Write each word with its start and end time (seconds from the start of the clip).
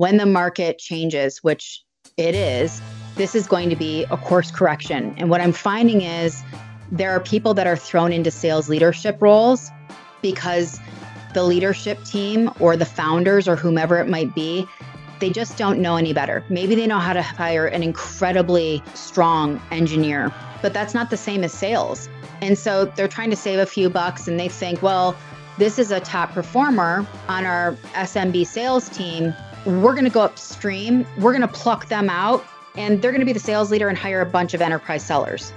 when 0.00 0.16
the 0.16 0.24
market 0.24 0.78
changes, 0.78 1.44
which 1.44 1.84
it 2.16 2.34
is, 2.34 2.80
this 3.16 3.34
is 3.34 3.46
going 3.46 3.68
to 3.68 3.76
be 3.76 4.04
a 4.04 4.16
course 4.16 4.50
correction. 4.50 5.14
And 5.18 5.28
what 5.28 5.42
I'm 5.42 5.52
finding 5.52 6.00
is 6.00 6.42
there 6.90 7.10
are 7.10 7.20
people 7.20 7.52
that 7.52 7.66
are 7.66 7.76
thrown 7.76 8.10
into 8.10 8.30
sales 8.30 8.70
leadership 8.70 9.20
roles 9.20 9.70
because 10.22 10.80
the 11.34 11.42
leadership 11.42 12.02
team 12.04 12.50
or 12.60 12.78
the 12.78 12.86
founders 12.86 13.46
or 13.46 13.56
whomever 13.56 13.98
it 13.98 14.08
might 14.08 14.34
be, 14.34 14.66
they 15.18 15.28
just 15.28 15.58
don't 15.58 15.80
know 15.80 15.96
any 15.96 16.14
better. 16.14 16.42
Maybe 16.48 16.74
they 16.74 16.86
know 16.86 16.98
how 16.98 17.12
to 17.12 17.20
hire 17.20 17.66
an 17.66 17.82
incredibly 17.82 18.82
strong 18.94 19.60
engineer, 19.70 20.32
but 20.62 20.72
that's 20.72 20.94
not 20.94 21.10
the 21.10 21.18
same 21.18 21.44
as 21.44 21.52
sales. 21.52 22.08
And 22.40 22.56
so 22.56 22.86
they're 22.86 23.06
trying 23.06 23.28
to 23.28 23.36
save 23.36 23.58
a 23.58 23.66
few 23.66 23.90
bucks 23.90 24.28
and 24.28 24.40
they 24.40 24.48
think, 24.48 24.80
well, 24.80 25.14
this 25.58 25.78
is 25.78 25.90
a 25.90 26.00
top 26.00 26.30
performer 26.30 27.06
on 27.28 27.44
our 27.44 27.72
SMB 27.92 28.46
sales 28.46 28.88
team. 28.88 29.34
We're 29.66 29.92
going 29.92 30.04
to 30.04 30.10
go 30.10 30.22
upstream, 30.22 31.06
we're 31.18 31.32
going 31.36 31.46
to 31.46 31.48
pluck 31.48 31.86
them 31.86 32.08
out, 32.08 32.44
and 32.76 33.02
they're 33.02 33.10
going 33.10 33.20
to 33.20 33.26
be 33.26 33.32
the 33.32 33.40
sales 33.40 33.70
leader 33.70 33.88
and 33.88 33.98
hire 33.98 34.20
a 34.20 34.26
bunch 34.26 34.54
of 34.54 34.62
enterprise 34.62 35.04
sellers. 35.04 35.52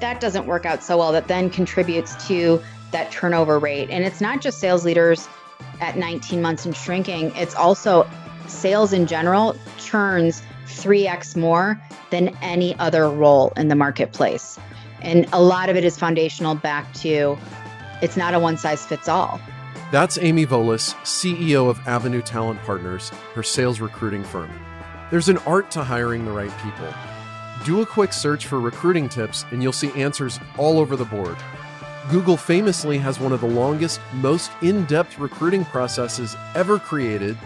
That 0.00 0.20
doesn't 0.20 0.46
work 0.46 0.66
out 0.66 0.82
so 0.82 0.98
well. 0.98 1.12
That 1.12 1.28
then 1.28 1.50
contributes 1.50 2.26
to 2.28 2.62
that 2.92 3.10
turnover 3.10 3.58
rate. 3.58 3.90
And 3.90 4.04
it's 4.04 4.20
not 4.20 4.40
just 4.40 4.58
sales 4.58 4.84
leaders 4.84 5.28
at 5.80 5.96
19 5.96 6.42
months 6.42 6.66
and 6.66 6.76
shrinking, 6.76 7.34
it's 7.36 7.54
also 7.54 8.08
sales 8.46 8.92
in 8.92 9.06
general 9.06 9.56
churns 9.78 10.42
3x 10.66 11.36
more 11.36 11.80
than 12.10 12.28
any 12.40 12.78
other 12.78 13.08
role 13.10 13.52
in 13.56 13.68
the 13.68 13.74
marketplace. 13.74 14.58
And 15.00 15.26
a 15.32 15.40
lot 15.40 15.68
of 15.68 15.76
it 15.76 15.84
is 15.84 15.98
foundational 15.98 16.54
back 16.54 16.92
to 16.94 17.38
it's 18.02 18.16
not 18.16 18.34
a 18.34 18.38
one 18.38 18.56
size 18.56 18.84
fits 18.84 19.08
all. 19.08 19.40
That's 19.90 20.18
Amy 20.18 20.44
Volas, 20.44 20.94
CEO 20.96 21.70
of 21.70 21.80
Avenue 21.88 22.20
Talent 22.20 22.60
Partners, 22.60 23.08
her 23.34 23.42
sales 23.42 23.80
recruiting 23.80 24.22
firm. 24.22 24.50
There's 25.10 25.30
an 25.30 25.38
art 25.38 25.70
to 25.70 25.82
hiring 25.82 26.26
the 26.26 26.30
right 26.30 26.52
people. 26.62 26.92
Do 27.64 27.80
a 27.80 27.86
quick 27.86 28.12
search 28.12 28.46
for 28.46 28.60
recruiting 28.60 29.08
tips 29.08 29.46
and 29.50 29.62
you'll 29.62 29.72
see 29.72 29.90
answers 29.92 30.40
all 30.58 30.78
over 30.78 30.94
the 30.94 31.06
board. 31.06 31.38
Google 32.10 32.36
famously 32.36 32.98
has 32.98 33.18
one 33.18 33.32
of 33.32 33.40
the 33.40 33.46
longest, 33.46 33.98
most 34.12 34.50
in 34.60 34.84
depth 34.84 35.18
recruiting 35.18 35.64
processes 35.64 36.36
ever 36.54 36.78
created, 36.78 37.38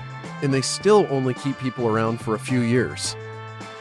and 0.42 0.53
they 0.53 0.62
still 0.62 1.06
only 1.11 1.34
keep 1.34 1.56
people 1.61 1.86
around 1.86 2.20
for 2.20 2.34
a 2.34 2.41
few 2.41 2.62
years. 2.62 3.14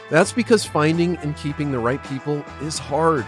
That's 0.08 0.32
because 0.32 0.64
finding 0.64 1.16
and 1.16 1.36
keeping 1.36 1.72
the 1.72 1.80
right 1.80 2.02
people 2.04 2.44
is 2.60 2.78
hard. 2.78 3.26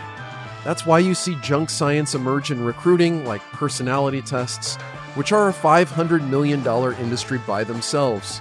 That's 0.63 0.87
why 0.87 1.01
you 1.01 1.13
see 1.13 1.35
junk 1.43 1.71
science 1.71 2.15
emerge 2.15 2.53
in 2.53 2.65
recruiting, 2.65 3.25
like 3.25 3.43
personality 3.53 4.23
tests, 4.23 4.79
which 5.15 5.33
are 5.33 5.49
a 5.49 5.53
$500 5.53 6.29
million 6.29 6.67
industry 7.01 7.39
by 7.47 7.65
themselves. 7.65 8.41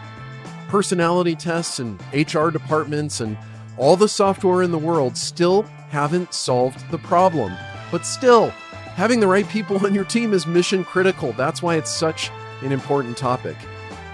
Personality 0.68 1.36
tests 1.36 1.80
and 1.80 2.00
HR 2.14 2.50
departments 2.50 3.20
and 3.20 3.38
all 3.78 3.96
the 3.96 4.08
software 4.08 4.64
in 4.64 4.72
the 4.72 4.78
world 4.78 5.18
still 5.18 5.64
haven't 5.90 6.34
solved 6.34 6.90
the 6.92 6.98
problem. 6.98 7.54
But 7.92 8.06
still, 8.06 8.50
having 8.96 9.20
the 9.20 9.28
right 9.28 9.48
people 9.48 9.86
on 9.86 9.94
your 9.94 10.06
team 10.06 10.34
is 10.34 10.48
mission 10.48 10.84
critical. 10.84 11.34
That's 11.34 11.62
why 11.62 11.76
it's 11.76 11.92
such 11.92 12.32
an 12.62 12.72
important 12.72 13.18
topic. 13.18 13.56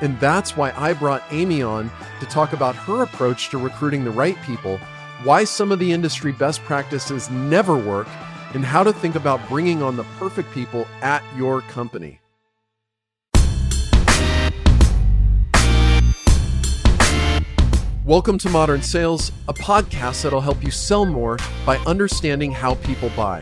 And 0.02 0.20
that's 0.20 0.56
why 0.56 0.72
I 0.76 0.94
brought 0.94 1.24
Amy 1.32 1.62
on 1.62 1.92
to 2.20 2.26
talk 2.26 2.54
about 2.54 2.76
her 2.76 3.04
approach 3.04 3.50
to 3.50 3.58
recruiting 3.58 4.04
the 4.04 4.12
right 4.12 4.38
people 4.44 4.80
why 5.24 5.44
some 5.44 5.72
of 5.72 5.80
the 5.80 5.92
industry 5.92 6.32
best 6.32 6.62
practices 6.64 7.30
never 7.30 7.78
work, 7.78 8.08
and 8.54 8.64
how 8.64 8.84
to 8.84 8.94
think 8.94 9.16
about 9.16 9.48
bringing 9.50 9.84
on 9.84 9.96
the 9.96 10.04
perfect 10.18 10.52
people 10.54 10.88
at 11.02 11.24
your 11.36 11.62
company. 11.62 12.19
Welcome 18.10 18.40
to 18.40 18.50
Modern 18.50 18.82
Sales, 18.82 19.32
a 19.48 19.54
podcast 19.54 20.24
that'll 20.24 20.42
help 20.42 20.64
you 20.64 20.72
sell 20.72 21.06
more 21.06 21.38
by 21.64 21.78
understanding 21.86 22.52
how 22.52 22.74
people 22.74 23.12
buy. 23.16 23.40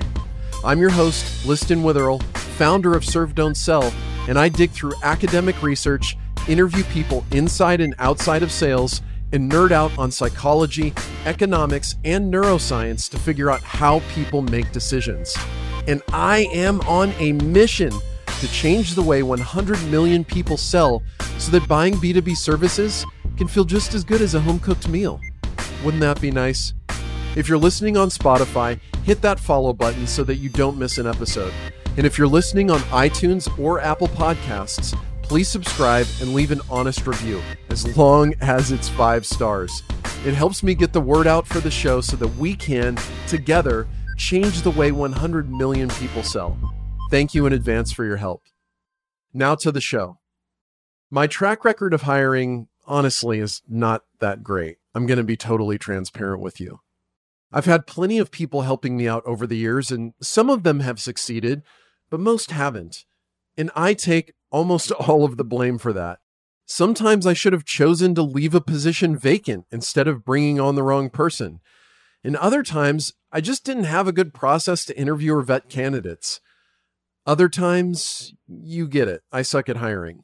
I'm 0.62 0.82
your 0.82 0.90
host, 0.90 1.45
Liston 1.45 1.83
Witherill, 1.83 2.20
founder 2.33 2.94
of 2.94 3.06
Serve 3.06 3.33
Don't 3.33 3.56
Sell, 3.56 3.94
and 4.27 4.38
I 4.38 4.50
dig 4.50 4.72
through 4.72 4.92
academic 5.04 5.64
research, 5.64 6.17
interview 6.50 6.83
people 6.92 7.23
inside 7.32 7.80
and 7.80 7.95
outside 7.98 8.44
of 8.44 8.52
sales, 8.52 9.02
and 9.32 9.50
nerd 9.50 9.72
out 9.72 9.98
on 9.98 10.11
psychology, 10.11 10.94
economics, 11.26 11.95
and 12.04 12.32
neuroscience 12.32 13.10
to 13.11 13.17
figure 13.17 13.50
out 13.50 13.61
how 13.61 14.02
people 14.14 14.42
make 14.42 14.70
decisions. 14.73 15.33
And 15.88 16.02
I 16.11 16.39
am 16.52 16.82
on 16.82 17.14
a 17.20 17.32
mission 17.32 17.94
to 18.42 18.48
change 18.50 18.95
the 18.95 19.02
way 19.02 19.23
100 19.23 19.82
million 19.86 20.26
people 20.26 20.58
sell 20.58 21.04
so 21.38 21.52
that 21.52 21.70
buying 21.70 21.94
B2B 21.94 22.36
services 22.36 23.06
can 23.37 23.48
feel 23.48 23.64
just 23.64 23.93
as 23.93 24.03
good 24.03 24.21
as 24.21 24.33
a 24.33 24.39
home 24.39 24.59
cooked 24.59 24.89
meal. 24.89 25.21
Wouldn't 25.83 26.02
that 26.02 26.20
be 26.20 26.31
nice? 26.31 26.73
If 27.36 27.48
you're 27.48 27.58
listening 27.58 27.98
on 27.98 28.09
Spotify, 28.09 28.80
hit 29.03 29.21
that 29.21 29.39
follow 29.39 29.71
button 29.71 30.08
so 30.08 30.23
that 30.23 30.37
you 30.37 30.49
don't 30.49 30.77
miss 30.77 30.98
an 30.98 31.05
episode. 31.05 31.53
And 31.95 32.05
if 32.05 32.17
you're 32.17 32.27
listening 32.27 32.71
on 32.71 32.80
iTunes 32.89 33.47
or 33.59 33.80
Apple 33.80 34.08
Podcasts, 34.08 34.97
please 35.21 35.47
subscribe 35.47 36.08
and 36.20 36.33
leave 36.33 36.52
an 36.52 36.61
honest 36.70 37.05
review, 37.05 37.42
as 37.70 37.95
long 37.95 38.33
as 38.42 38.71
it's 38.71 38.89
five 38.89 39.26
stars. 39.26 39.83
It 40.26 40.33
helps 40.33 40.64
me 40.64 40.73
get 40.73 40.93
the 40.93 41.02
word 41.02 41.27
out 41.27 41.45
for 41.45 41.59
the 41.59 41.70
show 41.70 42.02
so 42.02 42.15
that 42.17 42.27
we 42.37 42.55
can, 42.55 42.97
together, 43.27 43.87
change 44.17 44.61
the 44.61 44.71
way 44.71 44.92
100 44.92 45.49
million 45.49 45.89
people 45.89 46.23
sell. 46.23 46.58
Thank 47.11 47.36
you 47.36 47.45
in 47.45 47.53
advance 47.53 47.92
for 47.92 48.03
your 48.03 48.17
help. 48.17 48.43
Now 49.33 49.55
to 49.55 49.71
the 49.71 49.81
show. 49.81 50.17
My 51.11 51.27
track 51.27 51.64
record 51.64 51.93
of 51.93 52.02
hiring, 52.02 52.67
honestly, 52.87 53.39
is 53.39 53.61
not 53.67 54.03
that 54.20 54.43
great. 54.43 54.77
I'm 54.95 55.05
going 55.05 55.17
to 55.17 55.23
be 55.23 55.37
totally 55.37 55.77
transparent 55.77 56.42
with 56.42 56.59
you. 56.59 56.80
I've 57.52 57.65
had 57.65 57.87
plenty 57.87 58.17
of 58.17 58.31
people 58.31 58.64
helping 58.64 58.98
me 58.98 59.08
out 59.08 59.23
over 59.25 59.48
the 59.48 59.58
years, 59.58 59.92
and 59.92 60.14
some 60.21 60.49
of 60.49 60.64
them 60.64 60.81
have 60.81 60.99
succeeded, 60.99 61.64
but 62.09 62.20
most 62.20 62.52
haven't. 62.52 63.05
And 63.58 63.71
I 63.76 63.93
take 63.93 64.33
almost 64.52 64.92
all 64.93 65.23
of 65.23 65.37
the 65.37 65.45
blame 65.45 65.77
for 65.77 65.93
that. 65.93 66.20
Sometimes 66.65 67.26
I 67.26 67.33
should 67.33 67.53
have 67.53 67.64
chosen 67.64 68.14
to 68.15 68.21
leave 68.21 68.53
a 68.53 68.59
position 68.59 69.17
vacant 69.17 69.65
instead 69.71 70.08
of 70.08 70.26
bringing 70.26 70.59
on 70.59 70.76
the 70.76 70.83
wrong 70.83 71.09
person. 71.09 71.61
And 72.23 72.36
other 72.36 72.61
times, 72.61 73.14
I 73.31 73.39
just 73.39 73.64
didn't 73.64 73.86
have 73.86 74.08
a 74.08 74.14
good 74.14 74.33
process 74.33 74.83
to 74.86 74.99
interview 74.99 75.36
or 75.36 75.42
vet 75.42 75.70
candidates. 75.70 76.42
Other 77.26 77.47
times, 77.47 78.33
you 78.47 78.87
get 78.87 79.08
it, 79.08 79.21
I 79.31 79.43
suck 79.43 79.70
at 79.70 79.77
hiring. 79.77 80.23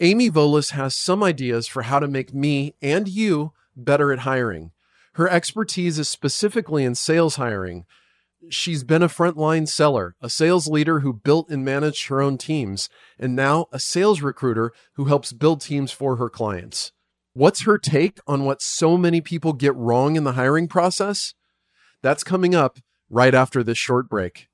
Amy 0.00 0.30
Volas 0.30 0.72
has 0.72 0.96
some 0.96 1.22
ideas 1.22 1.66
for 1.66 1.82
how 1.82 1.98
to 1.98 2.08
make 2.08 2.32
me 2.32 2.74
and 2.80 3.08
you 3.08 3.52
better 3.76 4.12
at 4.12 4.20
hiring. 4.20 4.72
Her 5.14 5.28
expertise 5.28 5.98
is 5.98 6.08
specifically 6.08 6.84
in 6.84 6.94
sales 6.94 7.36
hiring, 7.36 7.84
She's 8.50 8.84
been 8.84 9.02
a 9.02 9.08
frontline 9.08 9.66
seller, 9.66 10.14
a 10.22 10.30
sales 10.30 10.68
leader 10.68 11.00
who 11.00 11.12
built 11.12 11.50
and 11.50 11.64
managed 11.64 12.06
her 12.06 12.22
own 12.22 12.38
teams, 12.38 12.88
and 13.18 13.34
now 13.34 13.66
a 13.72 13.80
sales 13.80 14.22
recruiter 14.22 14.72
who 14.94 15.06
helps 15.06 15.32
build 15.32 15.60
teams 15.60 15.90
for 15.90 16.16
her 16.16 16.30
clients. 16.30 16.92
What's 17.34 17.64
her 17.64 17.78
take 17.78 18.20
on 18.26 18.44
what 18.44 18.62
so 18.62 18.96
many 18.96 19.20
people 19.20 19.52
get 19.52 19.74
wrong 19.74 20.16
in 20.16 20.24
the 20.24 20.32
hiring 20.32 20.68
process? 20.68 21.34
That's 22.00 22.22
coming 22.22 22.54
up 22.54 22.78
right 23.10 23.34
after 23.34 23.64
this 23.64 23.78
short 23.78 24.08
break. 24.08 24.48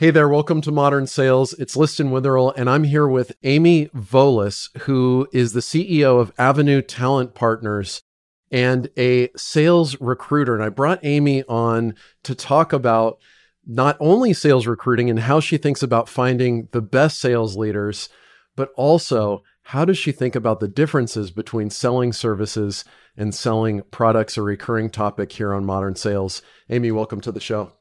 Hey 0.00 0.12
there, 0.12 0.28
welcome 0.28 0.60
to 0.60 0.70
Modern 0.70 1.08
Sales. 1.08 1.54
It's 1.54 1.76
Liston 1.76 2.12
Witherill, 2.12 2.52
and 2.52 2.70
I'm 2.70 2.84
here 2.84 3.08
with 3.08 3.32
Amy 3.42 3.86
Volas, 3.86 4.68
who 4.82 5.26
is 5.32 5.54
the 5.54 5.60
CEO 5.60 6.20
of 6.20 6.32
Avenue 6.38 6.82
Talent 6.82 7.34
Partners 7.34 8.04
and 8.48 8.90
a 8.96 9.28
sales 9.36 10.00
recruiter. 10.00 10.54
And 10.54 10.62
I 10.62 10.68
brought 10.68 11.04
Amy 11.04 11.42
on 11.48 11.96
to 12.22 12.36
talk 12.36 12.72
about 12.72 13.18
not 13.66 13.96
only 13.98 14.32
sales 14.32 14.68
recruiting 14.68 15.10
and 15.10 15.18
how 15.18 15.40
she 15.40 15.56
thinks 15.56 15.82
about 15.82 16.08
finding 16.08 16.68
the 16.70 16.80
best 16.80 17.18
sales 17.18 17.56
leaders, 17.56 18.08
but 18.54 18.70
also 18.76 19.42
how 19.62 19.84
does 19.84 19.98
she 19.98 20.12
think 20.12 20.36
about 20.36 20.60
the 20.60 20.68
differences 20.68 21.32
between 21.32 21.70
selling 21.70 22.12
services 22.12 22.84
and 23.16 23.34
selling 23.34 23.82
products, 23.90 24.36
a 24.36 24.42
recurring 24.42 24.90
topic 24.90 25.32
here 25.32 25.52
on 25.52 25.64
Modern 25.64 25.96
Sales. 25.96 26.40
Amy, 26.70 26.92
welcome 26.92 27.20
to 27.20 27.32
the 27.32 27.40
show. 27.40 27.72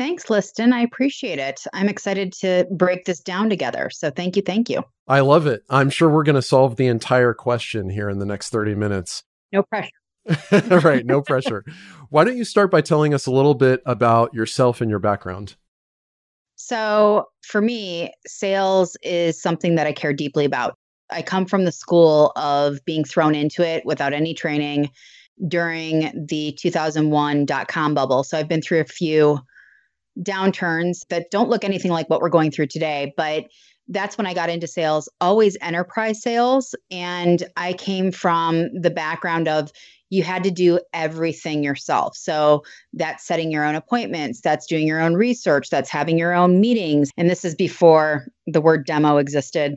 Thanks, 0.00 0.30
Liston. 0.30 0.72
I 0.72 0.80
appreciate 0.80 1.38
it. 1.38 1.60
I'm 1.74 1.86
excited 1.86 2.32
to 2.40 2.66
break 2.70 3.04
this 3.04 3.20
down 3.20 3.50
together. 3.50 3.90
So 3.92 4.10
thank 4.10 4.34
you. 4.34 4.40
Thank 4.40 4.70
you. 4.70 4.82
I 5.06 5.20
love 5.20 5.46
it. 5.46 5.62
I'm 5.68 5.90
sure 5.90 6.08
we're 6.08 6.22
going 6.22 6.36
to 6.36 6.42
solve 6.42 6.76
the 6.76 6.86
entire 6.86 7.34
question 7.34 7.90
here 7.90 8.08
in 8.08 8.18
the 8.18 8.24
next 8.24 8.48
30 8.48 8.74
minutes. 8.76 9.24
No 9.52 9.62
pressure. 9.62 9.90
right, 10.82 11.04
no 11.04 11.20
pressure. 11.20 11.66
Why 12.08 12.24
don't 12.24 12.38
you 12.38 12.46
start 12.46 12.70
by 12.70 12.80
telling 12.80 13.12
us 13.12 13.26
a 13.26 13.30
little 13.30 13.52
bit 13.52 13.82
about 13.84 14.32
yourself 14.32 14.80
and 14.80 14.88
your 14.88 15.00
background? 15.00 15.56
So, 16.56 17.26
for 17.42 17.60
me, 17.60 18.10
sales 18.26 18.96
is 19.02 19.38
something 19.42 19.74
that 19.74 19.86
I 19.86 19.92
care 19.92 20.14
deeply 20.14 20.46
about. 20.46 20.78
I 21.10 21.20
come 21.20 21.44
from 21.44 21.66
the 21.66 21.72
school 21.72 22.32
of 22.36 22.82
being 22.86 23.04
thrown 23.04 23.34
into 23.34 23.62
it 23.62 23.84
without 23.84 24.14
any 24.14 24.32
training 24.32 24.92
during 25.46 26.10
the 26.26 26.56
2001 26.58 27.44
dot 27.44 27.68
com 27.68 27.92
bubble. 27.92 28.24
So, 28.24 28.38
I've 28.38 28.48
been 28.48 28.62
through 28.62 28.80
a 28.80 28.84
few 28.84 29.40
downturns 30.18 31.06
that 31.08 31.30
don't 31.30 31.48
look 31.48 31.64
anything 31.64 31.90
like 31.90 32.08
what 32.10 32.20
we're 32.20 32.28
going 32.28 32.50
through 32.50 32.66
today, 32.66 33.12
but 33.16 33.44
that's 33.88 34.16
when 34.16 34.26
I 34.26 34.34
got 34.34 34.50
into 34.50 34.66
sales, 34.66 35.08
always 35.20 35.56
enterprise 35.60 36.22
sales. 36.22 36.74
And 36.90 37.44
I 37.56 37.72
came 37.72 38.12
from 38.12 38.68
the 38.72 38.90
background 38.90 39.48
of 39.48 39.72
you 40.10 40.22
had 40.22 40.44
to 40.44 40.50
do 40.50 40.80
everything 40.92 41.62
yourself. 41.62 42.16
So 42.16 42.64
that's 42.92 43.24
setting 43.24 43.50
your 43.50 43.64
own 43.64 43.74
appointments, 43.74 44.40
that's 44.40 44.66
doing 44.66 44.86
your 44.86 45.00
own 45.00 45.14
research, 45.14 45.70
that's 45.70 45.90
having 45.90 46.18
your 46.18 46.34
own 46.34 46.60
meetings. 46.60 47.10
And 47.16 47.30
this 47.30 47.44
is 47.44 47.54
before 47.54 48.26
the 48.46 48.60
word 48.60 48.86
demo 48.86 49.18
existed. 49.18 49.76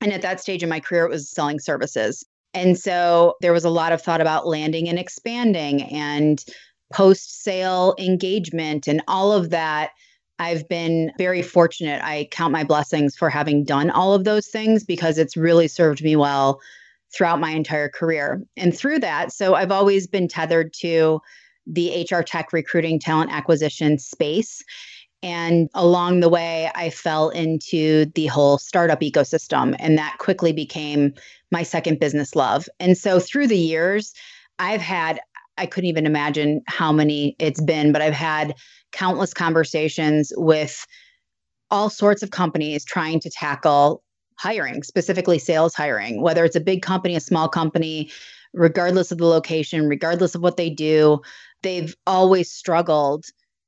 And 0.00 0.12
at 0.12 0.22
that 0.22 0.40
stage 0.40 0.62
in 0.62 0.68
my 0.68 0.80
career, 0.80 1.04
it 1.04 1.10
was 1.10 1.30
selling 1.30 1.60
services. 1.60 2.24
And 2.54 2.78
so 2.78 3.34
there 3.40 3.52
was 3.52 3.64
a 3.64 3.70
lot 3.70 3.92
of 3.92 4.02
thought 4.02 4.20
about 4.20 4.46
landing 4.46 4.88
and 4.88 4.98
expanding 4.98 5.82
and 5.82 6.44
post 6.92 7.42
sale 7.42 7.94
engagement 7.98 8.86
and 8.88 9.02
all 9.08 9.32
of 9.32 9.50
that 9.50 9.90
I've 10.38 10.68
been 10.68 11.12
very 11.18 11.42
fortunate. 11.42 12.00
I 12.04 12.28
count 12.30 12.52
my 12.52 12.64
blessings 12.64 13.16
for 13.16 13.28
having 13.28 13.64
done 13.64 13.90
all 13.90 14.14
of 14.14 14.24
those 14.24 14.46
things 14.46 14.84
because 14.84 15.18
it's 15.18 15.36
really 15.36 15.66
served 15.66 16.02
me 16.02 16.14
well 16.14 16.60
throughout 17.12 17.40
my 17.40 17.50
entire 17.50 17.88
career. 17.88 18.42
And 18.56 18.76
through 18.76 19.00
that, 19.00 19.32
so 19.32 19.54
I've 19.54 19.72
always 19.72 20.06
been 20.06 20.28
tethered 20.28 20.72
to 20.74 21.20
the 21.66 22.06
HR 22.08 22.22
tech 22.22 22.52
recruiting 22.52 23.00
talent 23.00 23.32
acquisition 23.32 23.98
space. 23.98 24.62
And 25.22 25.68
along 25.74 26.20
the 26.20 26.28
way, 26.28 26.70
I 26.74 26.90
fell 26.90 27.30
into 27.30 28.06
the 28.14 28.26
whole 28.26 28.58
startup 28.58 29.00
ecosystem, 29.00 29.74
and 29.80 29.98
that 29.98 30.18
quickly 30.18 30.52
became 30.52 31.14
my 31.50 31.64
second 31.64 31.98
business 31.98 32.36
love. 32.36 32.68
And 32.78 32.96
so 32.96 33.18
through 33.18 33.48
the 33.48 33.58
years, 33.58 34.14
I've 34.60 34.80
had, 34.80 35.18
I 35.58 35.66
couldn't 35.66 35.90
even 35.90 36.06
imagine 36.06 36.62
how 36.66 36.92
many 36.92 37.36
it's 37.38 37.60
been, 37.60 37.92
but 37.92 38.00
I've 38.00 38.14
had 38.14 38.54
countless 38.92 39.34
conversations 39.34 40.32
with 40.36 40.86
all 41.70 41.90
sorts 41.90 42.22
of 42.22 42.30
companies 42.30 42.84
trying 42.84 43.20
to 43.20 43.30
tackle 43.30 44.02
hiring, 44.38 44.82
specifically 44.82 45.38
sales 45.38 45.74
hiring, 45.74 46.22
whether 46.22 46.44
it's 46.44 46.56
a 46.56 46.60
big 46.60 46.82
company, 46.82 47.16
a 47.16 47.20
small 47.20 47.48
company, 47.48 48.10
regardless 48.54 49.12
of 49.12 49.18
the 49.18 49.26
location, 49.26 49.88
regardless 49.88 50.34
of 50.34 50.42
what 50.42 50.56
they 50.56 50.70
do, 50.70 51.20
they've 51.62 51.94
always 52.06 52.50
struggled 52.50 53.26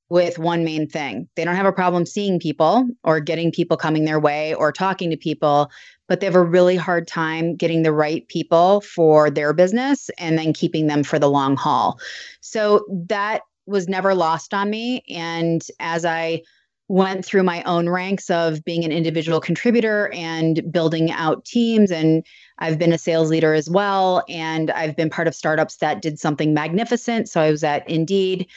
with 0.09 0.39
one 0.39 0.65
main 0.65 0.89
thing. 0.89 1.29
They 1.37 1.45
don't 1.45 1.57
have 1.57 1.67
a 1.67 1.73
problem 1.73 2.07
seeing 2.07 2.41
people 2.41 2.89
or 3.05 3.21
getting 3.21 3.53
people 3.53 3.77
coming 3.77 4.05
their 4.05 4.19
way 4.19 4.55
or 4.55 4.73
talking 4.73 5.11
to 5.11 5.17
people, 5.17 5.71
but 6.11 6.19
they 6.19 6.27
have 6.27 6.35
a 6.35 6.43
really 6.43 6.75
hard 6.75 7.07
time 7.07 7.55
getting 7.55 7.85
the 7.85 7.93
right 7.93 8.27
people 8.27 8.81
for 8.81 9.31
their 9.31 9.53
business 9.53 10.11
and 10.19 10.37
then 10.37 10.53
keeping 10.53 10.89
them 10.89 11.05
for 11.05 11.21
the 11.21 11.31
long 11.31 11.57
haul. 11.57 12.01
So 12.41 12.85
that 13.07 13.43
was 13.67 13.89
never 13.89 14.13
lost 14.13 14.53
on 14.53 14.71
me. 14.71 15.05
And 15.09 15.63
as 15.79 16.05
I 16.05 16.43
went 16.89 17.25
through 17.25 17.45
my 17.45 17.63
own 17.63 17.89
ranks 17.89 18.29
of 18.29 18.65
being 18.65 18.85
an 18.85 18.91
individual 18.91 19.41
contributor 19.41 20.11
and 20.13 20.61
building 20.73 21.13
out 21.13 21.45
teams 21.45 21.93
and 21.93 22.27
I've 22.59 22.81
been 22.81 22.93
a 22.93 22.99
sales 22.99 23.31
leader 23.31 23.55
as 23.55 23.71
well 23.71 24.25
and 24.29 24.73
I've 24.73 24.97
been 24.97 25.11
part 25.11 25.29
of 25.29 25.35
startups 25.37 25.77
that 25.77 26.03
did 26.03 26.19
something 26.19 26.53
magnificent 26.53 27.29
so 27.29 27.41
I 27.41 27.53
was 27.53 27.63
at 27.63 27.89
Indeed 27.89 28.49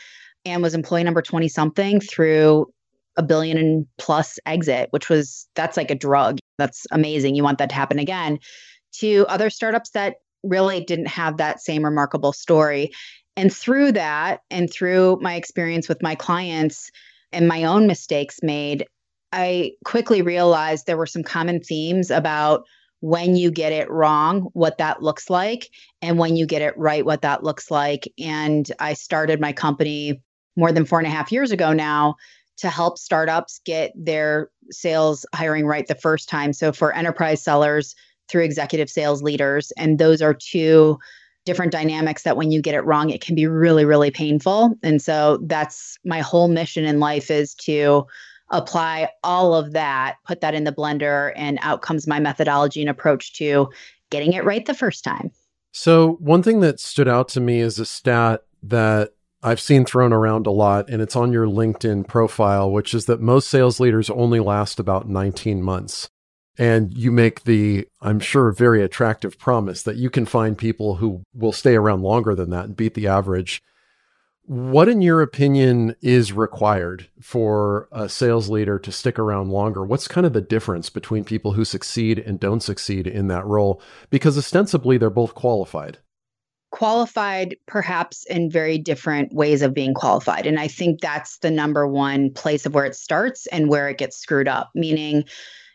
and 0.46 0.64
was 0.64 0.74
employee 0.74 1.04
number 1.04 1.22
20 1.22 1.48
something 1.48 2.00
through 2.00 2.74
a 3.18 3.22
billion 3.22 3.60
and 3.60 3.86
plus 4.00 4.40
exit 4.48 4.88
which 4.90 5.10
was 5.10 5.48
that's 5.54 5.78
like 5.78 5.92
a 5.92 5.96
drug 5.96 6.40
that's 6.58 6.86
amazing. 6.92 7.36
You 7.36 7.44
want 7.44 7.58
that 7.58 7.70
to 7.70 7.76
happen 7.76 8.00
again. 8.00 8.40
To 9.00 9.26
other 9.28 9.50
startups 9.50 9.92
that 9.92 10.16
really 10.44 10.84
didn't 10.84 11.08
have 11.08 11.38
that 11.38 11.62
same 11.62 11.84
remarkable 11.84 12.34
story. 12.34 12.92
And 13.36 13.52
through 13.52 13.94
that, 13.94 14.42
and 14.52 14.72
through 14.72 15.18
my 15.22 15.36
experience 15.36 15.90
with 15.90 16.04
my 16.04 16.16
clients 16.16 16.92
and 17.32 17.48
my 17.48 17.64
own 17.64 17.88
mistakes 17.88 18.40
made, 18.44 18.86
I 19.32 19.72
quickly 19.84 20.22
realized 20.22 20.86
there 20.86 20.98
were 20.98 21.08
some 21.08 21.24
common 21.24 21.62
themes 21.62 22.12
about 22.12 22.66
when 23.00 23.36
you 23.36 23.52
get 23.52 23.74
it 23.74 23.90
wrong, 23.90 24.50
what 24.54 24.78
that 24.78 25.02
looks 25.02 25.30
like, 25.30 25.70
and 26.02 26.20
when 26.20 26.36
you 26.36 26.46
get 26.46 26.62
it 26.62 26.78
right, 26.78 27.04
what 27.04 27.24
that 27.24 27.44
looks 27.44 27.72
like. 27.72 28.08
And 28.20 28.72
I 28.80 28.94
started 28.94 29.42
my 29.42 29.52
company 29.52 30.22
more 30.56 30.72
than 30.72 30.86
four 30.86 31.00
and 31.00 31.08
a 31.08 31.12
half 31.12 31.32
years 31.32 31.52
ago 31.52 31.74
now 31.74 32.16
to 32.58 32.70
help 32.70 32.98
startups 32.98 33.60
get 33.66 33.92
their 33.96 34.50
sales 34.72 35.26
hiring 35.34 35.66
right 35.66 35.88
the 35.88 35.96
first 35.96 36.30
time. 36.30 36.54
So 36.54 36.72
for 36.72 36.94
enterprise 36.94 37.42
sellers 37.42 37.96
through 38.30 38.44
executive 38.44 38.90
sales 38.90 39.22
leaders. 39.22 39.72
And 39.78 40.00
those 40.00 40.22
are 40.22 40.34
two 40.34 40.98
different 41.46 41.72
dynamics 41.72 42.24
that 42.24 42.38
when 42.38 42.52
you 42.52 42.62
get 42.62 42.76
it 42.76 42.82
wrong 42.82 43.10
it 43.10 43.22
can 43.22 43.36
be 43.36 43.46
really 43.46 43.86
really 43.86 44.12
painful 44.12 44.74
and 44.82 45.02
so 45.02 45.40
that's 45.44 45.98
my 46.06 46.22
whole 46.22 46.48
mission 46.48 46.86
in 46.86 47.00
life 47.00 47.30
is 47.30 47.54
to 47.54 48.06
apply 48.52 49.10
all 49.24 49.54
of 49.54 49.74
that 49.74 50.16
put 50.26 50.42
that 50.42 50.54
in 50.54 50.64
the 50.64 50.72
blender 50.72 51.34
and 51.36 51.60
out 51.62 51.82
comes 51.82 52.08
my 52.08 52.20
methodology 52.20 52.80
and 52.80 52.90
approach 52.90 53.34
to 53.34 53.68
getting 54.10 54.34
it 54.34 54.46
right 54.46 54.66
the 54.66 54.74
first 54.74 55.04
time 55.04 55.32
so 55.72 56.14
one 56.20 56.44
thing 56.44 56.60
that 56.62 56.80
stood 56.80 57.08
out 57.08 57.28
to 57.30 57.42
me 57.42 57.60
is 57.60 57.80
a 57.80 57.86
stat 57.86 58.44
that 58.62 59.12
I've 59.44 59.60
seen 59.60 59.84
thrown 59.84 60.14
around 60.14 60.48
a 60.48 60.52
lot, 60.52 60.90
and 60.90 61.02
it's 61.02 61.18
on 61.18 61.34
your 61.34 61.46
LinkedIn 61.46 62.08
profile, 62.08 62.72
which 62.72 62.94
is 62.94 63.06
that 63.06 63.20
most 63.20 63.50
sales 63.50 63.78
leaders 63.78 64.10
only 64.10 64.40
last 64.40 64.80
about 64.80 65.10
19 65.10 65.62
months. 65.62 66.10
And 66.58 66.96
you 66.96 67.12
make 67.12 67.44
the 67.44 67.88
i'm 68.00 68.20
sure 68.20 68.52
very 68.52 68.84
attractive 68.84 69.40
promise 69.40 69.82
that 69.82 69.96
you 69.96 70.12
can 70.12 70.26
find 70.26 70.56
people 70.56 70.98
who 70.98 71.24
will 71.34 71.52
stay 71.52 71.76
around 71.76 72.04
longer 72.04 72.36
than 72.36 72.52
that 72.52 72.66
and 72.66 72.78
beat 72.78 72.94
the 72.94 73.08
average. 73.08 73.62
What 74.46 74.88
in 74.88 75.02
your 75.02 75.22
opinion 75.22 75.96
is 76.02 76.32
required 76.32 77.10
for 77.20 77.88
a 77.92 78.08
sales 78.08 78.50
leader 78.50 78.78
to 78.78 78.92
stick 78.92 79.18
around 79.18 79.50
longer? 79.50 79.84
What's 79.84 80.08
kind 80.08 80.28
of 80.28 80.34
the 80.34 80.42
difference 80.42 80.90
between 80.90 81.24
people 81.24 81.54
who 81.54 81.66
succeed 81.66 82.20
and 82.20 82.40
don't 82.40 82.62
succeed 82.62 83.08
in 83.08 83.28
that 83.30 83.46
role? 83.46 83.82
Because 84.10 84.38
ostensibly 84.38 84.98
they're 84.98 85.10
both 85.10 85.34
qualified 85.34 85.98
qualified 86.74 87.56
perhaps 87.68 88.26
in 88.26 88.50
very 88.50 88.80
different 88.80 89.32
ways 89.32 89.62
of 89.62 89.76
being 89.76 89.94
qualified 89.94 90.48
and 90.48 90.60
i 90.60 90.68
think 90.68 91.00
that's 91.00 91.38
the 91.38 91.52
number 91.52 91.88
one 91.88 92.32
place 92.32 92.66
of 92.66 92.74
where 92.74 92.86
it 92.86 92.96
starts 92.96 93.46
and 93.48 93.70
where 93.70 93.88
it 93.88 94.00
gets 94.00 94.18
screwed 94.18 94.48
up 94.48 94.72
meaning 94.74 95.24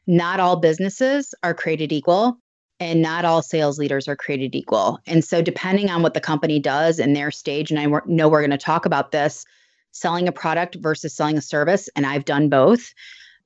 not 0.08 0.40
all 0.40 0.56
businesses 0.56 1.34
are 1.44 1.54
created 1.54 1.92
equal 1.92 2.36
and 2.80 3.02
not 3.02 3.24
all 3.24 3.42
sales 3.42 3.78
leaders 3.78 4.08
are 4.08 4.16
created 4.16 4.54
equal. 4.54 4.98
And 5.06 5.24
so, 5.24 5.42
depending 5.42 5.90
on 5.90 6.02
what 6.02 6.14
the 6.14 6.20
company 6.20 6.58
does 6.58 6.98
in 6.98 7.12
their 7.12 7.30
stage, 7.30 7.70
and 7.70 7.80
I 7.80 8.00
know 8.06 8.28
we're 8.28 8.40
going 8.40 8.50
to 8.50 8.58
talk 8.58 8.86
about 8.86 9.10
this 9.10 9.44
selling 9.92 10.28
a 10.28 10.32
product 10.32 10.76
versus 10.76 11.14
selling 11.14 11.38
a 11.38 11.42
service, 11.42 11.88
and 11.96 12.06
I've 12.06 12.24
done 12.24 12.48
both, 12.48 12.92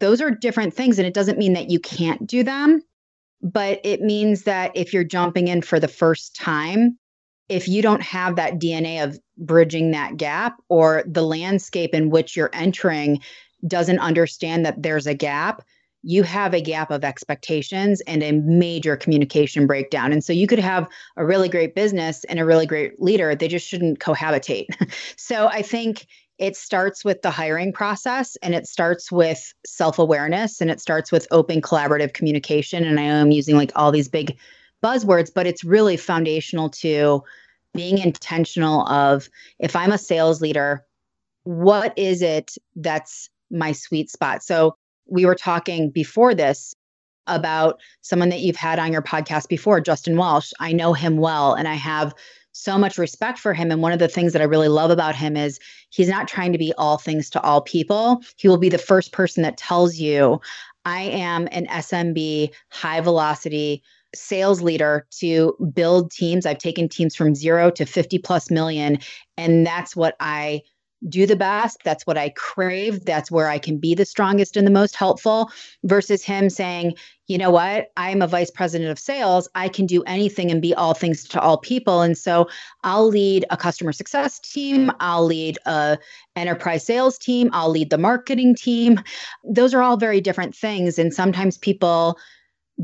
those 0.01 0.21
are 0.21 0.31
different 0.31 0.75
things. 0.75 0.99
And 0.99 1.07
it 1.07 1.15
doesn't 1.15 1.39
mean 1.39 1.55
that 1.55 1.71
you 1.71 1.81
can't 1.81 2.27
do 2.27 2.43
them, 2.43 2.83
but 3.41 3.81
it 3.85 4.03
means 4.03 4.43
that 4.43 4.73
if 4.75 4.93
you're 4.93 5.05
jumping 5.05 5.49
in 5.49 5.63
for 5.63 5.81
the 5.81 5.89
first 5.89 6.37
time, 6.37 6.99
if 7.49 7.69
you 7.69 7.83
don't 7.83 8.03
have 8.03 8.37
that 8.37 8.55
DNA 8.55 9.03
of 9.03 9.19
bridging 9.37 9.91
that 9.91 10.17
gap 10.17 10.61
or 10.69 11.05
the 11.07 11.23
landscape 11.23 11.95
in 11.95 12.11
which 12.11 12.37
you're 12.37 12.51
entering 12.53 13.21
doesn't 13.67 13.99
understand 13.99 14.65
that 14.67 14.83
there's 14.83 15.07
a 15.07 15.15
gap, 15.15 15.63
you 16.03 16.23
have 16.25 16.53
a 16.53 16.61
gap 16.61 16.91
of 16.91 17.05
expectations 17.05 18.01
and 18.03 18.23
a 18.23 18.33
major 18.33 18.97
communication 18.97 19.67
breakdown. 19.67 20.13
And 20.13 20.25
so 20.25 20.33
you 20.33 20.47
could 20.47 20.59
have 20.59 20.89
a 21.17 21.25
really 21.25 21.49
great 21.49 21.75
business 21.75 22.25
and 22.25 22.41
a 22.41 22.45
really 22.45 22.67
great 22.67 23.01
leader, 23.01 23.35
they 23.35 23.49
just 23.49 23.69
shouldn't 23.69 24.01
cohabitate. 24.01 24.67
so 25.17 25.47
I 25.47 25.63
think 25.63 26.07
it 26.39 26.57
starts 26.57 27.05
with 27.05 27.23
the 27.23 27.31
hiring 27.31 27.73
process 27.73 28.37
and 28.43 28.55
it 28.55 28.67
starts 28.67 29.13
with 29.13 29.55
self 29.65 29.99
awareness 29.99 30.61
and 30.61 30.71
it 30.71 30.81
starts 30.81 31.13
with 31.13 31.29
open 31.31 31.63
collaborative 31.63 32.15
communication. 32.15 32.85
And 32.85 32.99
I 32.99 33.05
am 33.05 33.31
using 33.31 33.57
like 33.57 33.71
all 33.77 33.93
these 33.93 34.09
big 34.09 34.37
buzzwords, 34.83 35.31
but 35.35 35.47
it's 35.47 35.65
really 35.65 35.97
foundational 35.97 36.69
to 36.71 37.23
being 37.75 37.99
intentional 37.99 38.87
of 38.89 39.29
if 39.59 39.75
I'm 39.75 39.93
a 39.93 39.99
sales 39.99 40.41
leader, 40.41 40.85
what 41.45 41.97
is 41.97 42.23
it 42.23 42.57
that's 42.77 43.31
my 43.51 43.73
sweet 43.73 44.11
spot? 44.11 44.43
So 44.43 44.77
we 45.07 45.25
were 45.27 45.35
talking 45.35 45.91
before 45.91 46.35
this 46.35 46.75
about 47.27 47.81
someone 48.01 48.29
that 48.31 48.41
you've 48.41 48.57
had 48.57 48.79
on 48.79 48.93
your 48.93 49.03
podcast 49.03 49.49
before, 49.49 49.81
Justin 49.81 50.17
Welsh. 50.17 50.53
I 50.61 50.73
know 50.73 50.93
him 50.93 51.17
well 51.19 51.55
and 51.55 51.69
I 51.69 51.75
have 51.75 52.15
so 52.53 52.79
much 52.79 52.99
respect 52.99 53.39
for 53.39 53.55
him. 53.55 53.71
And 53.71 53.81
one 53.81 53.93
of 53.93 53.99
the 53.99 54.09
things 54.09 54.33
that 54.33 54.43
I 54.43 54.47
really 54.47 54.69
love 54.69 54.91
about 54.91 55.15
him 55.15 55.37
is 55.37 55.59
he's 55.91 56.09
not 56.09 56.29
trying 56.29 56.53
to 56.53 56.59
be 56.59 56.73
all 56.77 56.99
things 56.99 57.31
to 57.31 57.41
all 57.41 57.63
people. 57.63 58.23
He 58.37 58.49
will 58.49 58.59
be 58.59 58.69
the 58.69 58.79
first 58.79 59.13
person 59.13 59.43
that 59.43 59.57
tells 59.57 59.97
you, 59.97 60.41
I 60.85 61.03
am 61.03 61.49
an 61.53 61.67
SMB, 61.67 62.53
high 62.71 63.01
velocity 63.01 63.83
sales 64.15 64.63
leader 64.63 65.07
to 65.19 65.57
build 65.75 66.11
teams. 66.11 66.47
I've 66.47 66.59
taken 66.59 66.89
teams 66.89 67.15
from 67.15 67.35
zero 67.35 67.71
to 67.71 67.85
50 67.87 68.19
plus 68.19 68.51
million. 68.51 68.99
And 69.37 69.67
that's 69.67 69.97
what 69.97 70.17
I 70.21 70.63
do 71.09 71.27
the 71.27 71.37
best. 71.37 71.79
That's 71.85 72.07
what 72.07 72.19
I 72.19 72.31
crave. 72.31 73.05
That's 73.05 73.31
where 73.31 73.49
I 73.49 73.59
can 73.59 73.79
be 73.79 73.95
the 73.95 74.05
strongest 74.05 74.57
and 74.57 74.67
the 74.67 74.71
most 74.71 74.95
helpful 74.95 75.51
versus 75.85 76.23
him 76.23 76.49
saying, 76.49 76.95
you 77.27 77.39
know 77.39 77.51
what? 77.51 77.91
I'm 77.97 78.23
a 78.23 78.27
vice 78.27 78.51
president 78.51 78.91
of 78.91 78.99
sales. 78.99 79.49
I 79.55 79.69
can 79.69 79.87
do 79.87 80.03
anything 80.05 80.51
and 80.51 80.61
be 80.61 80.75
all 80.75 80.95
things 80.95 81.25
to 81.29 81.41
all 81.41 81.59
people. 81.59 82.03
And 82.03 82.17
so 82.17 82.49
I'll 82.85 83.09
lead 83.09 83.45
a 83.51 83.57
customer 83.57 83.93
success 83.93 84.39
team. 84.39 84.93
I'll 85.01 85.25
lead 85.25 85.59
a 85.67 85.99
enterprise 86.37 86.85
sales 86.85 87.19
team. 87.19 87.51
I'll 87.53 87.71
lead 87.71 87.91
the 87.91 87.99
marketing 87.99 88.55
team. 88.55 89.01
Those 89.45 89.75
are 89.75 89.83
all 89.83 89.97
very 89.97 90.21
different 90.21 90.55
things. 90.55 90.99
And 90.99 91.13
sometimes 91.13 91.59
people 91.59 92.19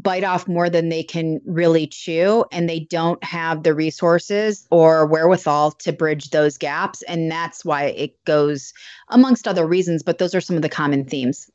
bite 0.03 0.25
off 0.25 0.47
more 0.47 0.71
than 0.71 0.89
they 0.89 1.03
can 1.03 1.41
really 1.45 1.87
chew 1.87 2.45
and 2.53 2.69
they 2.69 2.81
don't 2.81 3.23
have 3.25 3.63
the 3.63 3.75
resources 3.75 4.67
or 4.71 5.07
wherewithal 5.07 5.73
to 5.73 5.93
bridge 5.93 6.31
those 6.31 6.57
gaps 6.57 7.03
and 7.03 7.31
that's 7.31 7.65
why 7.65 7.85
it 7.85 8.13
goes 8.25 8.73
amongst 9.09 9.49
other 9.49 9.67
reasons 9.67 10.03
but 10.03 10.19
those 10.19 10.35
are 10.35 10.41
some 10.41 10.57
of 10.57 10.63
the 10.63 10.69
common 10.69 11.05
themes. 11.05 11.51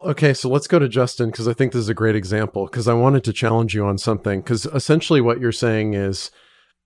Okay 0.00 0.32
so 0.32 0.48
let's 0.48 0.68
go 0.68 0.78
to 0.78 0.88
justin 0.88 1.30
because 1.30 1.48
i 1.48 1.52
think 1.52 1.72
this 1.72 1.80
is 1.80 1.88
a 1.88 1.94
great 1.94 2.14
example 2.14 2.66
because 2.66 2.86
i 2.86 2.94
wanted 2.94 3.24
to 3.24 3.32
challenge 3.32 3.74
you 3.74 3.84
on 3.84 3.98
something 3.98 4.40
because 4.40 4.66
essentially 4.66 5.20
what 5.20 5.40
you're 5.40 5.50
saying 5.50 5.94
is 5.94 6.30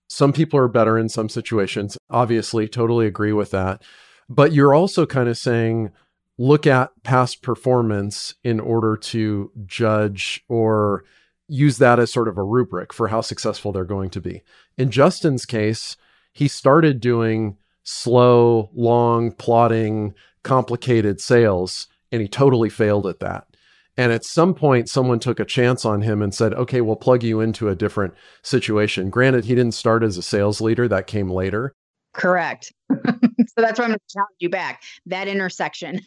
some 0.09 0.33
people 0.33 0.59
are 0.59 0.67
better 0.67 0.97
in 0.97 1.09
some 1.09 1.29
situations 1.29 1.97
obviously 2.09 2.67
totally 2.67 3.05
agree 3.05 3.33
with 3.33 3.51
that 3.51 3.83
but 4.29 4.51
you're 4.51 4.73
also 4.73 5.05
kind 5.05 5.29
of 5.29 5.37
saying 5.37 5.91
look 6.37 6.65
at 6.65 6.91
past 7.03 7.41
performance 7.41 8.35
in 8.43 8.59
order 8.59 8.97
to 8.97 9.51
judge 9.65 10.43
or 10.47 11.03
use 11.47 11.77
that 11.77 11.99
as 11.99 12.11
sort 12.11 12.27
of 12.27 12.37
a 12.37 12.43
rubric 12.43 12.93
for 12.93 13.09
how 13.09 13.21
successful 13.21 13.71
they're 13.71 13.83
going 13.83 14.09
to 14.09 14.21
be. 14.21 14.41
In 14.77 14.89
Justin's 14.89 15.45
case, 15.45 15.95
he 16.31 16.47
started 16.47 16.99
doing 16.99 17.57
slow, 17.83 18.69
long, 18.73 19.31
plotting, 19.31 20.13
complicated 20.43 21.21
sales, 21.21 21.87
and 22.11 22.21
he 22.21 22.27
totally 22.27 22.69
failed 22.69 23.05
at 23.05 23.19
that. 23.19 23.47
And 23.95 24.11
at 24.11 24.25
some 24.25 24.55
point, 24.55 24.89
someone 24.89 25.19
took 25.19 25.39
a 25.39 25.45
chance 25.45 25.85
on 25.85 26.01
him 26.01 26.23
and 26.23 26.33
said, 26.33 26.53
okay, 26.53 26.81
we'll 26.81 26.95
plug 26.95 27.21
you 27.23 27.39
into 27.39 27.69
a 27.69 27.75
different 27.75 28.15
situation. 28.41 29.11
Granted, 29.11 29.45
he 29.45 29.53
didn't 29.53 29.75
start 29.75 30.01
as 30.01 30.17
a 30.17 30.23
sales 30.23 30.59
leader, 30.61 30.87
that 30.87 31.05
came 31.05 31.29
later. 31.29 31.75
Correct. 32.13 32.71
so 32.91 32.97
that's 33.57 33.79
why 33.79 33.85
I'm 33.85 33.91
going 33.91 33.99
to 33.99 34.13
challenge 34.13 34.37
you 34.39 34.49
back 34.49 34.83
that 35.07 35.27
intersection. 35.27 35.99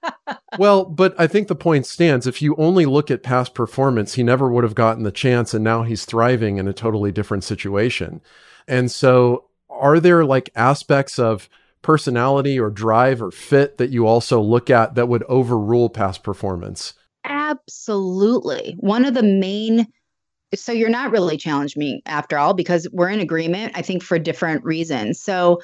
well, 0.58 0.84
but 0.84 1.14
I 1.18 1.26
think 1.26 1.48
the 1.48 1.54
point 1.54 1.86
stands. 1.86 2.26
If 2.26 2.42
you 2.42 2.56
only 2.56 2.86
look 2.86 3.10
at 3.10 3.22
past 3.22 3.54
performance, 3.54 4.14
he 4.14 4.22
never 4.22 4.50
would 4.50 4.64
have 4.64 4.74
gotten 4.74 5.04
the 5.04 5.12
chance, 5.12 5.54
and 5.54 5.62
now 5.62 5.84
he's 5.84 6.04
thriving 6.04 6.58
in 6.58 6.66
a 6.66 6.72
totally 6.72 7.12
different 7.12 7.44
situation. 7.44 8.20
And 8.66 8.90
so, 8.90 9.44
are 9.70 10.00
there 10.00 10.24
like 10.24 10.50
aspects 10.56 11.18
of 11.18 11.48
personality 11.82 12.58
or 12.58 12.70
drive 12.70 13.22
or 13.22 13.30
fit 13.30 13.78
that 13.78 13.90
you 13.90 14.06
also 14.06 14.40
look 14.40 14.70
at 14.70 14.94
that 14.96 15.08
would 15.08 15.22
overrule 15.24 15.88
past 15.88 16.22
performance? 16.22 16.94
Absolutely. 17.24 18.74
One 18.80 19.04
of 19.04 19.14
the 19.14 19.22
main 19.22 19.86
so 20.54 20.72
you're 20.72 20.88
not 20.88 21.10
really 21.10 21.36
challenging 21.36 21.80
me 21.80 22.02
after 22.06 22.38
all 22.38 22.54
because 22.54 22.88
we're 22.92 23.08
in 23.08 23.20
agreement, 23.20 23.72
I 23.74 23.82
think, 23.82 24.02
for 24.02 24.18
different 24.18 24.64
reasons. 24.64 25.20
So 25.20 25.60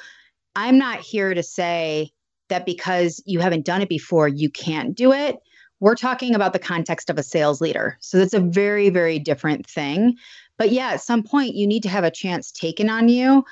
I'm 0.55 0.77
not 0.77 0.99
here 0.99 1.33
to 1.33 1.43
say 1.43 2.11
that 2.49 2.65
because 2.65 3.21
you 3.25 3.39
haven't 3.39 3.65
done 3.65 3.81
it 3.81 3.89
before, 3.89 4.27
you 4.27 4.49
can't 4.49 4.95
do 4.95 5.11
it. 5.11 5.37
We're 5.79 5.95
talking 5.95 6.35
about 6.35 6.53
the 6.53 6.59
context 6.59 7.09
of 7.09 7.17
a 7.17 7.23
sales 7.23 7.61
leader. 7.61 7.97
So 8.01 8.17
that's 8.17 8.33
a 8.33 8.39
very, 8.39 8.89
very 8.89 9.17
different 9.17 9.67
thing. 9.67 10.15
But 10.57 10.71
yeah, 10.71 10.89
at 10.89 11.01
some 11.01 11.23
point, 11.23 11.55
you 11.55 11.65
need 11.65 11.81
to 11.83 11.89
have 11.89 12.03
a 12.03 12.11
chance 12.11 12.51
taken 12.51 12.89
on 12.89 13.09
you. 13.09 13.43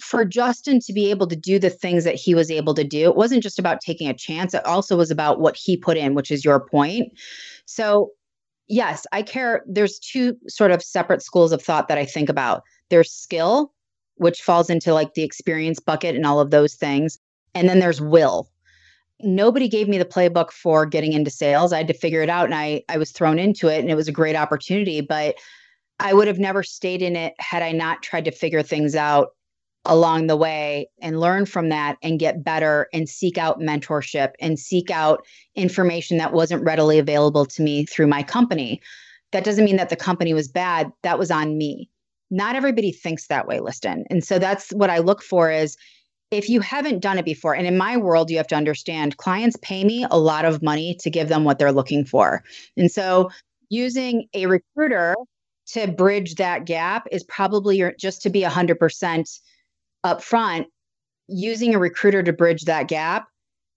For 0.00 0.24
Justin 0.24 0.80
to 0.80 0.92
be 0.92 1.10
able 1.10 1.26
to 1.26 1.36
do 1.36 1.58
the 1.58 1.70
things 1.70 2.04
that 2.04 2.14
he 2.14 2.34
was 2.34 2.50
able 2.50 2.74
to 2.74 2.84
do, 2.84 3.08
it 3.08 3.16
wasn't 3.16 3.42
just 3.42 3.58
about 3.58 3.80
taking 3.80 4.08
a 4.08 4.14
chance, 4.14 4.54
it 4.54 4.64
also 4.64 4.96
was 4.96 5.10
about 5.10 5.40
what 5.40 5.56
he 5.56 5.76
put 5.76 5.96
in, 5.96 6.14
which 6.14 6.30
is 6.30 6.44
your 6.44 6.60
point. 6.60 7.12
So 7.66 8.10
yes, 8.72 9.06
I 9.12 9.22
care. 9.22 9.62
There's 9.66 9.98
two 9.98 10.36
sort 10.48 10.70
of 10.70 10.82
separate 10.82 11.22
schools 11.22 11.52
of 11.52 11.62
thought 11.62 11.88
that 11.88 11.98
I 11.98 12.06
think 12.06 12.30
about. 12.30 12.62
There's 12.88 13.12
skill, 13.12 13.72
which 14.16 14.40
falls 14.40 14.70
into 14.70 14.94
like 14.94 15.12
the 15.12 15.22
experience 15.22 15.78
bucket 15.78 16.16
and 16.16 16.24
all 16.24 16.40
of 16.40 16.50
those 16.50 16.74
things. 16.74 17.18
And 17.54 17.68
then 17.68 17.80
there's 17.80 18.00
will. 18.00 18.48
Nobody 19.20 19.68
gave 19.68 19.88
me 19.88 19.98
the 19.98 20.06
playbook 20.06 20.50
for 20.50 20.86
getting 20.86 21.12
into 21.12 21.30
sales. 21.30 21.72
I 21.72 21.76
had 21.76 21.86
to 21.88 21.94
figure 21.94 22.22
it 22.22 22.30
out 22.30 22.46
and 22.46 22.54
I 22.54 22.82
I 22.88 22.96
was 22.96 23.12
thrown 23.12 23.38
into 23.38 23.68
it 23.68 23.80
and 23.80 23.90
it 23.90 23.94
was 23.94 24.08
a 24.08 24.12
great 24.12 24.36
opportunity, 24.36 25.02
but 25.02 25.36
I 26.00 26.14
would 26.14 26.26
have 26.26 26.38
never 26.38 26.62
stayed 26.62 27.02
in 27.02 27.14
it 27.14 27.34
had 27.38 27.62
I 27.62 27.72
not 27.72 28.02
tried 28.02 28.24
to 28.24 28.32
figure 28.32 28.62
things 28.62 28.96
out 28.96 29.28
along 29.84 30.28
the 30.28 30.36
way 30.36 30.88
and 31.00 31.20
learn 31.20 31.44
from 31.44 31.68
that 31.68 31.96
and 32.02 32.20
get 32.20 32.44
better 32.44 32.88
and 32.92 33.08
seek 33.08 33.36
out 33.36 33.58
mentorship 33.58 34.32
and 34.40 34.58
seek 34.58 34.90
out 34.90 35.24
information 35.56 36.18
that 36.18 36.32
wasn't 36.32 36.64
readily 36.64 36.98
available 36.98 37.44
to 37.44 37.62
me 37.62 37.84
through 37.84 38.06
my 38.06 38.22
company. 38.22 38.80
That 39.32 39.44
doesn't 39.44 39.64
mean 39.64 39.76
that 39.76 39.88
the 39.88 39.96
company 39.96 40.34
was 40.34 40.48
bad. 40.48 40.92
That 41.02 41.18
was 41.18 41.30
on 41.30 41.58
me. 41.58 41.88
Not 42.30 42.54
everybody 42.54 42.92
thinks 42.92 43.26
that 43.26 43.46
way, 43.46 43.60
Liston. 43.60 44.04
And 44.08 44.24
so 44.24 44.38
that's 44.38 44.70
what 44.70 44.90
I 44.90 44.98
look 44.98 45.22
for 45.22 45.50
is 45.50 45.76
if 46.30 46.48
you 46.48 46.60
haven't 46.60 47.00
done 47.00 47.18
it 47.18 47.24
before, 47.24 47.54
and 47.54 47.66
in 47.66 47.76
my 47.76 47.96
world, 47.96 48.30
you 48.30 48.38
have 48.38 48.46
to 48.48 48.54
understand 48.54 49.18
clients 49.18 49.56
pay 49.60 49.84
me 49.84 50.06
a 50.10 50.18
lot 50.18 50.44
of 50.44 50.62
money 50.62 50.96
to 51.00 51.10
give 51.10 51.28
them 51.28 51.44
what 51.44 51.58
they're 51.58 51.72
looking 51.72 52.04
for. 52.04 52.42
And 52.76 52.90
so 52.90 53.30
using 53.68 54.28
a 54.32 54.46
recruiter 54.46 55.14
to 55.68 55.88
bridge 55.88 56.36
that 56.36 56.64
gap 56.64 57.06
is 57.12 57.22
probably 57.24 57.76
your, 57.76 57.92
just 57.98 58.22
to 58.22 58.30
be 58.30 58.42
100% 58.42 59.40
up 60.04 60.22
front, 60.22 60.66
using 61.28 61.74
a 61.74 61.78
recruiter 61.78 62.22
to 62.22 62.32
bridge 62.32 62.64
that 62.64 62.88
gap, 62.88 63.26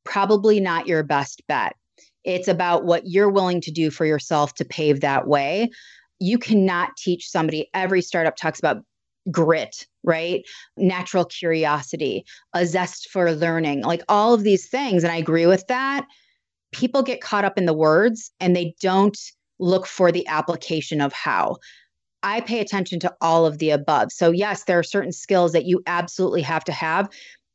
probably 0.04 0.60
not 0.60 0.88
your 0.88 1.04
best 1.04 1.42
bet. 1.48 1.76
It's 2.24 2.48
about 2.48 2.86
what 2.86 3.04
you're 3.06 3.30
willing 3.30 3.62
to 3.62 3.72
do 3.72 3.92
for 3.92 4.06
yourself 4.06 4.54
to 4.56 4.66
pave 4.66 5.02
that 5.02 5.28
way. 5.28 5.70
You 6.20 6.38
cannot 6.38 6.98
teach 6.98 7.30
somebody, 7.30 7.70
every 7.74 8.02
startup 8.02 8.36
talks 8.36 8.60
about 8.60 8.84
grit, 9.32 9.88
right? 10.04 10.44
Natural 10.78 11.26
curiosity, 11.26 12.26
a 12.54 12.66
zest 12.66 13.10
for 13.10 13.32
learning, 13.32 13.82
like 13.82 14.04
all 14.10 14.34
of 14.34 14.44
these 14.44 14.68
things. 14.68 15.04
And 15.04 15.12
I 15.12 15.18
agree 15.18 15.46
with 15.46 15.68
that. 15.68 16.06
People 16.72 17.04
get 17.04 17.22
caught 17.22 17.46
up 17.46 17.58
in 17.58 17.66
the 17.66 17.74
words 17.74 18.32
and 18.40 18.56
they 18.56 18.76
don't 18.82 19.18
look 19.60 19.86
for 19.86 20.12
the 20.12 20.28
application 20.28 21.02
of 21.02 21.14
how. 21.14 21.58
I 22.26 22.42
pay 22.42 22.60
attention 22.60 23.00
to 23.02 23.16
all 23.22 23.46
of 23.46 23.60
the 23.60 23.70
above. 23.70 24.12
So, 24.12 24.32
yes, 24.32 24.64
there 24.64 24.80
are 24.80 24.84
certain 24.84 25.12
skills 25.12 25.52
that 25.54 25.66
you 25.66 25.82
absolutely 25.86 26.42
have 26.42 26.64
to 26.66 26.72
have. 26.72 27.08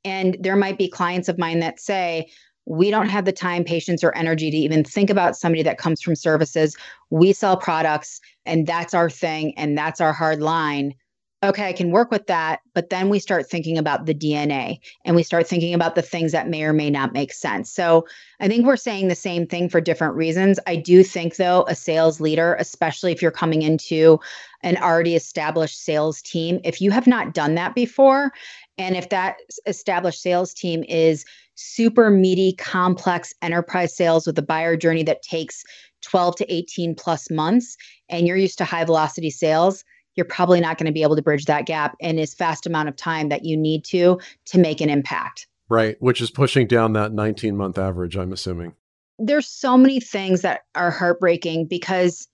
And 0.04 0.36
there 0.40 0.56
might 0.56 0.78
be 0.78 0.88
clients 0.88 1.28
of 1.28 1.38
mine 1.38 1.58
that 1.58 1.80
say, 1.80 2.30
we 2.66 2.90
don't 2.90 3.08
have 3.08 3.24
the 3.24 3.32
time, 3.32 3.64
patience, 3.64 4.04
or 4.04 4.14
energy 4.14 4.48
to 4.48 4.56
even 4.56 4.84
think 4.84 5.10
about 5.10 5.36
somebody 5.36 5.64
that 5.64 5.78
comes 5.78 6.00
from 6.00 6.14
services. 6.14 6.76
We 7.10 7.32
sell 7.32 7.56
products, 7.56 8.20
and 8.46 8.64
that's 8.64 8.94
our 8.94 9.10
thing, 9.10 9.58
and 9.58 9.76
that's 9.76 10.00
our 10.00 10.12
hard 10.12 10.40
line 10.40 10.94
okay, 11.42 11.68
I 11.68 11.72
can 11.72 11.90
work 11.90 12.10
with 12.10 12.26
that. 12.26 12.60
But 12.74 12.90
then 12.90 13.08
we 13.08 13.18
start 13.18 13.48
thinking 13.48 13.78
about 13.78 14.04
the 14.04 14.14
DNA 14.14 14.78
and 15.04 15.16
we 15.16 15.22
start 15.22 15.46
thinking 15.46 15.72
about 15.72 15.94
the 15.94 16.02
things 16.02 16.32
that 16.32 16.48
may 16.48 16.64
or 16.64 16.74
may 16.74 16.90
not 16.90 17.14
make 17.14 17.32
sense. 17.32 17.70
So 17.70 18.06
I 18.40 18.48
think 18.48 18.66
we're 18.66 18.76
saying 18.76 19.08
the 19.08 19.14
same 19.14 19.46
thing 19.46 19.68
for 19.68 19.80
different 19.80 20.14
reasons. 20.16 20.60
I 20.66 20.76
do 20.76 21.02
think, 21.02 21.36
though, 21.36 21.64
a 21.66 21.74
sales 21.74 22.20
leader, 22.20 22.56
especially 22.58 23.12
if 23.12 23.22
you're 23.22 23.30
coming 23.30 23.62
into 23.62 24.20
an 24.62 24.76
already 24.76 25.16
established 25.16 25.82
sales 25.82 26.20
team, 26.20 26.60
if 26.62 26.80
you 26.80 26.90
have 26.90 27.06
not 27.06 27.32
done 27.32 27.54
that 27.54 27.74
before, 27.74 28.32
and 28.76 28.96
if 28.96 29.08
that 29.08 29.36
established 29.66 30.20
sales 30.20 30.52
team 30.52 30.84
is 30.88 31.24
super 31.54 32.10
meaty, 32.10 32.52
complex 32.52 33.34
enterprise 33.40 33.96
sales 33.96 34.26
with 34.26 34.38
a 34.38 34.42
buyer 34.42 34.76
journey 34.76 35.02
that 35.04 35.22
takes 35.22 35.64
12 36.02 36.36
to 36.36 36.54
18 36.54 36.94
plus 36.94 37.30
months, 37.30 37.76
and 38.10 38.26
you're 38.26 38.36
used 38.36 38.58
to 38.58 38.64
high 38.64 38.84
velocity 38.84 39.30
sales, 39.30 39.84
you're 40.20 40.26
probably 40.26 40.60
not 40.60 40.76
going 40.76 40.84
to 40.86 40.92
be 40.92 41.02
able 41.02 41.16
to 41.16 41.22
bridge 41.22 41.46
that 41.46 41.64
gap 41.64 41.96
in 41.98 42.18
as 42.18 42.34
fast 42.34 42.66
amount 42.66 42.90
of 42.90 42.94
time 42.94 43.30
that 43.30 43.42
you 43.42 43.56
need 43.56 43.82
to 43.86 44.20
to 44.44 44.58
make 44.58 44.82
an 44.82 44.90
impact. 44.90 45.46
Right, 45.70 45.96
which 46.00 46.20
is 46.20 46.30
pushing 46.30 46.66
down 46.66 46.92
that 46.92 47.14
19 47.14 47.56
month 47.56 47.78
average, 47.78 48.16
I'm 48.18 48.34
assuming. 48.34 48.74
There's 49.18 49.48
so 49.48 49.78
many 49.78 49.98
things 49.98 50.42
that 50.42 50.60
are 50.74 50.90
heartbreaking 50.90 51.68
because 51.68 52.28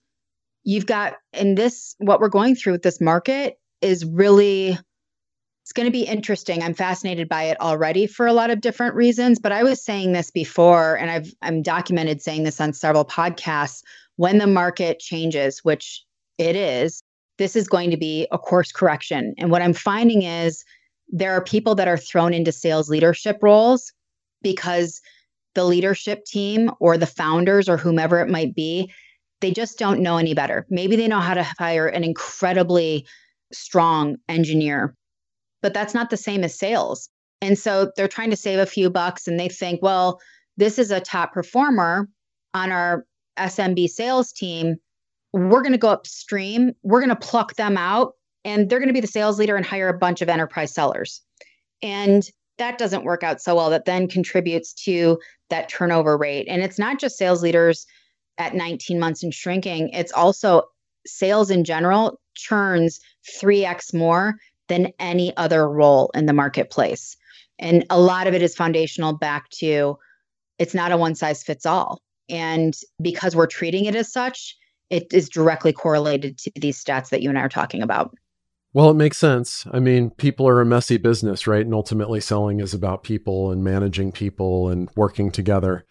you've 0.65 0.85
got 0.85 1.13
in 1.31 1.55
this 1.55 1.95
what 1.99 2.19
we're 2.19 2.27
going 2.27 2.55
through 2.55 2.73
with 2.73 2.83
this 2.83 2.99
market 2.99 3.57
is 3.79 4.03
really 4.03 4.77
it's 5.63 5.71
going 5.73 5.85
to 5.85 5.91
be 5.91 6.03
interesting. 6.03 6.61
I'm 6.61 6.73
fascinated 6.73 7.29
by 7.29 7.43
it 7.43 7.59
already 7.61 8.05
for 8.05 8.27
a 8.27 8.33
lot 8.33 8.49
of 8.49 8.59
different 8.59 8.95
reasons, 8.95 9.39
but 9.39 9.53
I 9.53 9.63
was 9.63 9.81
saying 9.83 10.11
this 10.11 10.29
before 10.29 10.97
and 10.97 11.09
I've 11.09 11.33
I'm 11.41 11.61
documented 11.61 12.21
saying 12.21 12.43
this 12.43 12.59
on 12.59 12.73
several 12.73 13.05
podcasts 13.05 13.81
when 14.17 14.39
the 14.39 14.47
market 14.47 14.99
changes, 14.99 15.59
which 15.63 16.03
it 16.37 16.55
is, 16.55 17.01
this 17.37 17.55
is 17.55 17.67
going 17.67 17.91
to 17.91 17.97
be 17.97 18.27
a 18.31 18.37
course 18.37 18.71
correction. 18.71 19.33
And 19.37 19.51
what 19.51 19.61
I'm 19.61 19.73
finding 19.73 20.23
is 20.23 20.63
there 21.09 21.33
are 21.33 21.43
people 21.43 21.75
that 21.75 21.87
are 21.87 21.97
thrown 21.97 22.33
into 22.33 22.51
sales 22.51 22.89
leadership 22.89 23.37
roles 23.41 23.91
because 24.41 25.01
the 25.55 25.63
leadership 25.63 26.25
team 26.25 26.71
or 26.79 26.97
the 26.97 27.05
founders 27.05 27.69
or 27.69 27.77
whomever 27.77 28.19
it 28.19 28.29
might 28.29 28.53
be, 28.53 28.91
they 29.41 29.51
just 29.51 29.79
don't 29.79 30.01
know 30.01 30.17
any 30.17 30.33
better. 30.33 30.65
Maybe 30.69 30.95
they 30.95 31.07
know 31.07 31.19
how 31.19 31.33
to 31.33 31.47
hire 31.57 31.87
an 31.87 32.03
incredibly 32.03 33.05
strong 33.53 34.17
engineer, 34.27 34.95
but 35.61 35.73
that's 35.73 35.93
not 35.93 36.09
the 36.09 36.17
same 36.17 36.43
as 36.43 36.57
sales. 36.57 37.09
And 37.41 37.57
so 37.57 37.91
they're 37.95 38.07
trying 38.07 38.31
to 38.31 38.35
save 38.35 38.59
a 38.59 38.65
few 38.65 38.89
bucks 38.89 39.27
and 39.27 39.39
they 39.39 39.49
think, 39.49 39.81
well, 39.81 40.19
this 40.57 40.79
is 40.79 40.91
a 40.91 40.99
top 40.99 41.33
performer 41.33 42.09
on 42.53 42.71
our 42.71 43.05
SMB 43.37 43.89
sales 43.89 44.31
team. 44.31 44.77
We're 45.37 45.61
going 45.61 45.73
to 45.73 45.77
go 45.77 45.89
upstream. 45.89 46.73
We're 46.83 46.99
going 46.99 47.15
to 47.15 47.15
pluck 47.15 47.55
them 47.55 47.77
out 47.77 48.13
and 48.43 48.69
they're 48.69 48.79
going 48.79 48.89
to 48.89 48.93
be 48.93 49.01
the 49.01 49.07
sales 49.07 49.37
leader 49.37 49.55
and 49.55 49.65
hire 49.65 49.89
a 49.89 49.97
bunch 49.97 50.21
of 50.21 50.29
enterprise 50.29 50.73
sellers. 50.73 51.21
And 51.81 52.27
that 52.57 52.77
doesn't 52.77 53.03
work 53.03 53.23
out 53.23 53.41
so 53.41 53.55
well. 53.55 53.69
That 53.69 53.85
then 53.85 54.07
contributes 54.07 54.73
to 54.85 55.19
that 55.49 55.69
turnover 55.69 56.17
rate. 56.17 56.47
And 56.49 56.63
it's 56.63 56.79
not 56.79 56.99
just 56.99 57.17
sales 57.17 57.43
leaders 57.43 57.85
at 58.37 58.55
19 58.55 58.99
months 58.99 59.23
and 59.23 59.33
shrinking, 59.33 59.89
it's 59.89 60.11
also 60.11 60.63
sales 61.05 61.49
in 61.49 61.63
general 61.63 62.19
churns 62.35 62.99
3x 63.41 63.93
more 63.93 64.35
than 64.67 64.91
any 64.99 65.35
other 65.37 65.69
role 65.69 66.11
in 66.13 66.25
the 66.25 66.33
marketplace. 66.33 67.15
And 67.59 67.85
a 67.89 67.99
lot 67.99 68.27
of 68.27 68.33
it 68.33 68.41
is 68.41 68.55
foundational 68.55 69.13
back 69.13 69.49
to 69.59 69.97
it's 70.59 70.73
not 70.73 70.91
a 70.91 70.97
one 70.97 71.15
size 71.15 71.43
fits 71.43 71.65
all. 71.65 72.01
And 72.29 72.75
because 73.01 73.35
we're 73.35 73.47
treating 73.47 73.85
it 73.85 73.95
as 73.95 74.11
such, 74.11 74.55
it 74.89 75.11
is 75.13 75.29
directly 75.29 75.73
correlated 75.73 76.37
to 76.39 76.51
these 76.55 76.83
stats 76.83 77.09
that 77.09 77.21
you 77.21 77.29
and 77.29 77.37
I 77.37 77.41
are 77.41 77.49
talking 77.49 77.81
about. 77.81 78.15
Well, 78.73 78.89
it 78.91 78.95
makes 78.95 79.17
sense. 79.17 79.65
I 79.71 79.79
mean, 79.79 80.11
people 80.11 80.47
are 80.47 80.61
a 80.61 80.65
messy 80.65 80.97
business, 80.97 81.47
right? 81.47 81.65
And 81.65 81.73
ultimately, 81.73 82.19
selling 82.19 82.59
is 82.59 82.73
about 82.73 83.03
people 83.03 83.51
and 83.51 83.63
managing 83.63 84.11
people 84.11 84.69
and 84.69 84.89
working 84.95 85.31
together. 85.31 85.85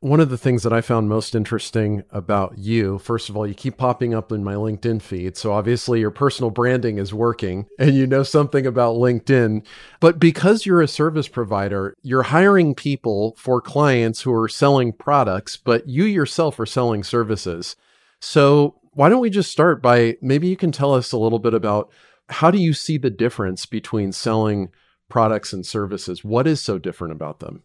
One 0.00 0.20
of 0.20 0.30
the 0.30 0.38
things 0.38 0.62
that 0.62 0.72
I 0.72 0.80
found 0.80 1.08
most 1.08 1.34
interesting 1.34 2.04
about 2.12 2.56
you, 2.56 2.98
first 3.00 3.28
of 3.28 3.36
all, 3.36 3.48
you 3.48 3.54
keep 3.54 3.76
popping 3.76 4.14
up 4.14 4.30
in 4.30 4.44
my 4.44 4.54
LinkedIn 4.54 5.02
feed. 5.02 5.36
So 5.36 5.52
obviously 5.52 5.98
your 5.98 6.12
personal 6.12 6.52
branding 6.52 6.98
is 6.98 7.12
working 7.12 7.66
and 7.80 7.96
you 7.96 8.06
know 8.06 8.22
something 8.22 8.64
about 8.64 8.94
LinkedIn. 8.94 9.66
But 9.98 10.20
because 10.20 10.64
you're 10.64 10.80
a 10.80 10.86
service 10.86 11.26
provider, 11.26 11.96
you're 12.02 12.22
hiring 12.22 12.76
people 12.76 13.34
for 13.36 13.60
clients 13.60 14.22
who 14.22 14.32
are 14.32 14.48
selling 14.48 14.92
products, 14.92 15.56
but 15.56 15.88
you 15.88 16.04
yourself 16.04 16.60
are 16.60 16.66
selling 16.66 17.02
services. 17.02 17.74
So 18.20 18.80
why 18.92 19.08
don't 19.08 19.20
we 19.20 19.30
just 19.30 19.50
start 19.50 19.82
by 19.82 20.16
maybe 20.20 20.48
you 20.48 20.56
can 20.56 20.72
tell 20.72 20.94
us 20.94 21.12
a 21.12 21.18
little 21.18 21.38
bit 21.38 21.54
about 21.54 21.90
how 22.28 22.50
do 22.50 22.58
you 22.58 22.72
see 22.72 22.98
the 22.98 23.10
difference 23.10 23.64
between 23.64 24.12
selling 24.12 24.70
products 25.08 25.52
and 25.52 25.64
services? 25.64 26.24
What 26.24 26.46
is 26.46 26.60
so 26.60 26.78
different 26.78 27.12
about 27.12 27.40
them? 27.40 27.62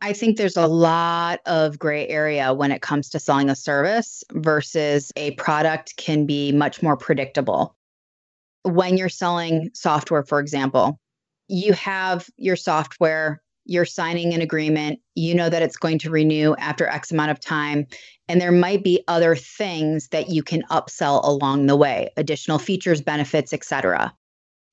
I 0.00 0.12
think 0.12 0.36
there's 0.36 0.56
a 0.56 0.66
lot 0.66 1.40
of 1.46 1.78
gray 1.78 2.08
area 2.08 2.52
when 2.52 2.72
it 2.72 2.82
comes 2.82 3.08
to 3.10 3.20
selling 3.20 3.48
a 3.48 3.54
service 3.54 4.24
versus 4.32 5.12
a 5.14 5.30
product 5.32 5.96
can 5.96 6.26
be 6.26 6.50
much 6.50 6.82
more 6.82 6.96
predictable. 6.96 7.76
When 8.64 8.96
you're 8.96 9.08
selling 9.08 9.70
software, 9.74 10.24
for 10.24 10.40
example, 10.40 10.98
you 11.46 11.72
have 11.74 12.28
your 12.36 12.56
software, 12.56 13.40
you're 13.64 13.84
signing 13.84 14.34
an 14.34 14.40
agreement, 14.40 14.98
you 15.14 15.36
know 15.36 15.48
that 15.48 15.62
it's 15.62 15.76
going 15.76 16.00
to 16.00 16.10
renew 16.10 16.56
after 16.56 16.88
X 16.88 17.12
amount 17.12 17.30
of 17.30 17.38
time, 17.38 17.86
and 18.32 18.40
there 18.40 18.50
might 18.50 18.82
be 18.82 19.04
other 19.08 19.36
things 19.36 20.08
that 20.08 20.30
you 20.30 20.42
can 20.42 20.62
upsell 20.70 21.22
along 21.22 21.66
the 21.66 21.76
way, 21.76 22.08
additional 22.16 22.56
mm-hmm. 22.56 22.64
features, 22.64 23.02
benefits, 23.02 23.52
etc. 23.52 24.10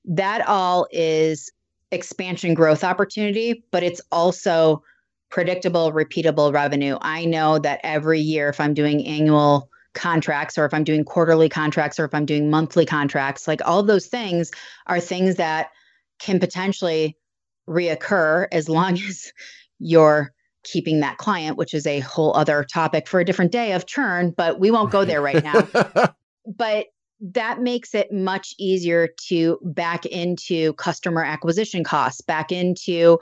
That 0.05 0.47
all 0.47 0.87
is 0.91 1.51
expansion 1.91 2.53
growth 2.53 2.85
opportunity, 2.85 3.65
but 3.71 3.83
it's 3.83 3.99
also 4.13 4.81
predictable, 5.29 5.91
repeatable 5.91 6.53
revenue. 6.53 6.97
I 7.01 7.25
know 7.25 7.59
that 7.59 7.81
every 7.83 8.21
year, 8.21 8.47
if 8.47 8.61
I'm 8.61 8.73
doing 8.73 9.05
annual 9.05 9.69
contracts 9.93 10.57
or 10.57 10.63
if 10.63 10.73
I'm 10.73 10.85
doing 10.85 11.03
quarterly 11.03 11.49
contracts 11.49 11.99
or 11.99 12.05
if 12.05 12.13
I'm 12.13 12.25
doing 12.25 12.49
monthly 12.49 12.85
contracts, 12.85 13.45
like 13.45 13.59
all 13.65 13.83
those 13.83 14.07
things 14.07 14.51
are 14.87 15.01
things 15.01 15.35
that 15.35 15.71
can 16.19 16.39
potentially 16.39 17.17
reoccur 17.67 18.47
as 18.53 18.69
long 18.69 18.93
as 19.09 19.33
you're 19.79 20.31
keeping 20.63 20.99
that 20.99 21.17
client, 21.17 21.57
which 21.57 21.73
is 21.73 21.87
a 21.87 21.99
whole 22.01 22.35
other 22.35 22.63
topic 22.63 23.07
for 23.07 23.19
a 23.19 23.25
different 23.25 23.51
day 23.51 23.73
of 23.73 23.85
churn, 23.85 24.31
but 24.31 24.59
we 24.59 24.71
won't 24.71 24.91
go 24.91 25.05
there 25.05 25.21
right 25.21 25.43
now. 25.43 25.67
but 26.45 26.87
that 27.21 27.61
makes 27.61 27.93
it 27.93 28.11
much 28.11 28.55
easier 28.57 29.09
to 29.27 29.59
back 29.61 30.05
into 30.05 30.73
customer 30.73 31.23
acquisition 31.23 31.83
costs, 31.83 32.21
back 32.21 32.51
into 32.51 33.19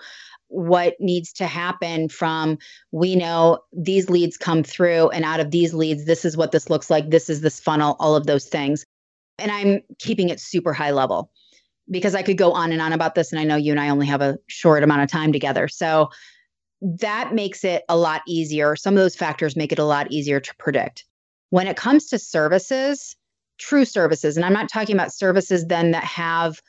what 0.50 0.96
needs 1.00 1.34
to 1.34 1.46
happen 1.46 2.08
from 2.08 2.58
we 2.92 3.16
know 3.16 3.60
these 3.74 4.10
leads 4.10 4.38
come 4.38 4.64
through 4.64 5.10
and 5.10 5.26
out 5.26 5.42
of 5.42 5.52
these 5.52 5.74
leads 5.74 6.06
this 6.06 6.24
is 6.24 6.38
what 6.38 6.54
this 6.54 6.70
looks 6.70 6.90
like 6.90 7.10
this 7.10 7.30
is 7.30 7.42
this 7.42 7.60
funnel 7.60 7.98
all 8.00 8.16
of 8.16 8.28
those 8.28 8.46
things. 8.46 8.86
And 9.40 9.52
i'm 9.52 9.82
keeping 10.00 10.30
it 10.30 10.40
super 10.40 10.72
high 10.72 10.92
level 10.92 11.32
because 11.92 12.16
i 12.16 12.22
could 12.22 12.38
go 12.38 12.54
on 12.54 12.72
and 12.72 12.82
on 12.82 12.94
about 12.94 13.14
this 13.14 13.34
and 13.34 13.42
i 13.42 13.44
know 13.44 13.58
you 13.58 13.74
and 13.74 13.80
i 13.80 13.90
only 13.90 14.08
have 14.08 14.22
a 14.22 14.38
short 14.48 14.84
amount 14.84 15.02
of 15.02 15.10
time 15.10 15.34
together. 15.34 15.68
So 15.68 16.10
that 16.82 17.34
makes 17.34 17.64
it 17.64 17.84
a 17.90 17.98
lot 17.98 18.22
easier. 18.28 18.76
Some 18.76 18.94
of 18.94 19.00
those 19.00 19.16
factors 19.16 19.56
make 19.56 19.72
it 19.72 19.80
a 19.80 19.86
lot 19.86 20.12
easier 20.12 20.40
to 20.40 20.56
predict. 20.58 21.06
When 21.50 21.68
it 21.68 21.78
comes 21.78 22.08
to 22.08 22.20
services 22.20 23.16
true 23.60 23.86
services 23.86 24.38
and 24.38 24.46
i'm 24.46 24.54
not 24.54 24.70
talking 24.70 24.96
about 24.96 25.12
services 25.12 25.66
then 25.66 25.90
that 25.90 26.04
have 26.04 26.62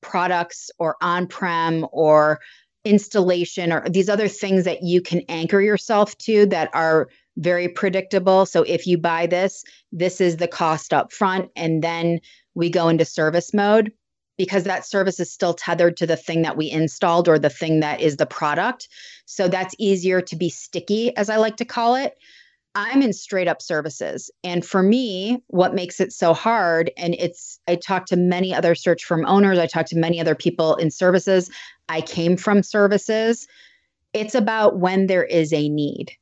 products 0.00 0.70
or 0.78 0.94
on-prem 1.00 1.84
or 1.90 2.38
installation 2.84 3.72
or 3.72 3.84
these 3.90 4.08
other 4.08 4.28
things 4.28 4.64
that 4.64 4.82
you 4.82 5.02
can 5.02 5.20
anchor 5.28 5.60
yourself 5.60 6.16
to 6.18 6.46
that 6.46 6.70
are 6.72 7.08
very 7.36 7.68
predictable. 7.68 8.46
So 8.46 8.62
if 8.62 8.86
you 8.86 8.98
buy 8.98 9.26
this, 9.26 9.62
this 9.92 10.20
is 10.20 10.38
the 10.38 10.48
cost 10.48 10.92
up 10.92 11.12
front 11.12 11.50
and 11.54 11.82
then 11.82 12.20
we 12.54 12.70
go 12.70 12.88
into 12.88 13.04
service 13.04 13.52
mode 13.54 13.92
because 14.38 14.64
that 14.64 14.86
service 14.86 15.20
is 15.20 15.30
still 15.30 15.52
tethered 15.52 15.96
to 15.98 16.06
the 16.06 16.16
thing 16.16 16.42
that 16.42 16.56
we 16.56 16.70
installed 16.70 17.28
or 17.28 17.38
the 17.38 17.50
thing 17.50 17.80
that 17.80 18.00
is 18.00 18.16
the 18.16 18.24
product. 18.24 18.88
So 19.26 19.48
that's 19.48 19.74
easier 19.78 20.22
to 20.22 20.36
be 20.36 20.48
sticky 20.48 21.14
as 21.16 21.28
I 21.28 21.36
like 21.36 21.56
to 21.56 21.64
call 21.66 21.96
it. 21.96 22.16
I'm 22.74 23.02
in 23.02 23.12
straight 23.12 23.48
up 23.48 23.60
services. 23.60 24.30
And 24.44 24.64
for 24.64 24.82
me, 24.82 25.42
what 25.48 25.74
makes 25.74 26.00
it 26.00 26.12
so 26.12 26.32
hard, 26.32 26.92
and 26.96 27.14
it's, 27.18 27.58
I 27.66 27.74
talk 27.74 28.06
to 28.06 28.16
many 28.16 28.54
other 28.54 28.76
search 28.76 29.04
firm 29.04 29.26
owners, 29.26 29.58
I 29.58 29.66
talk 29.66 29.86
to 29.86 29.98
many 29.98 30.20
other 30.20 30.36
people 30.36 30.76
in 30.76 30.90
services. 30.90 31.50
I 31.88 32.00
came 32.00 32.36
from 32.36 32.62
services. 32.62 33.48
It's 34.12 34.36
about 34.36 34.78
when 34.78 35.08
there 35.08 35.24
is 35.24 35.52
a 35.52 35.68
need. 35.68 36.12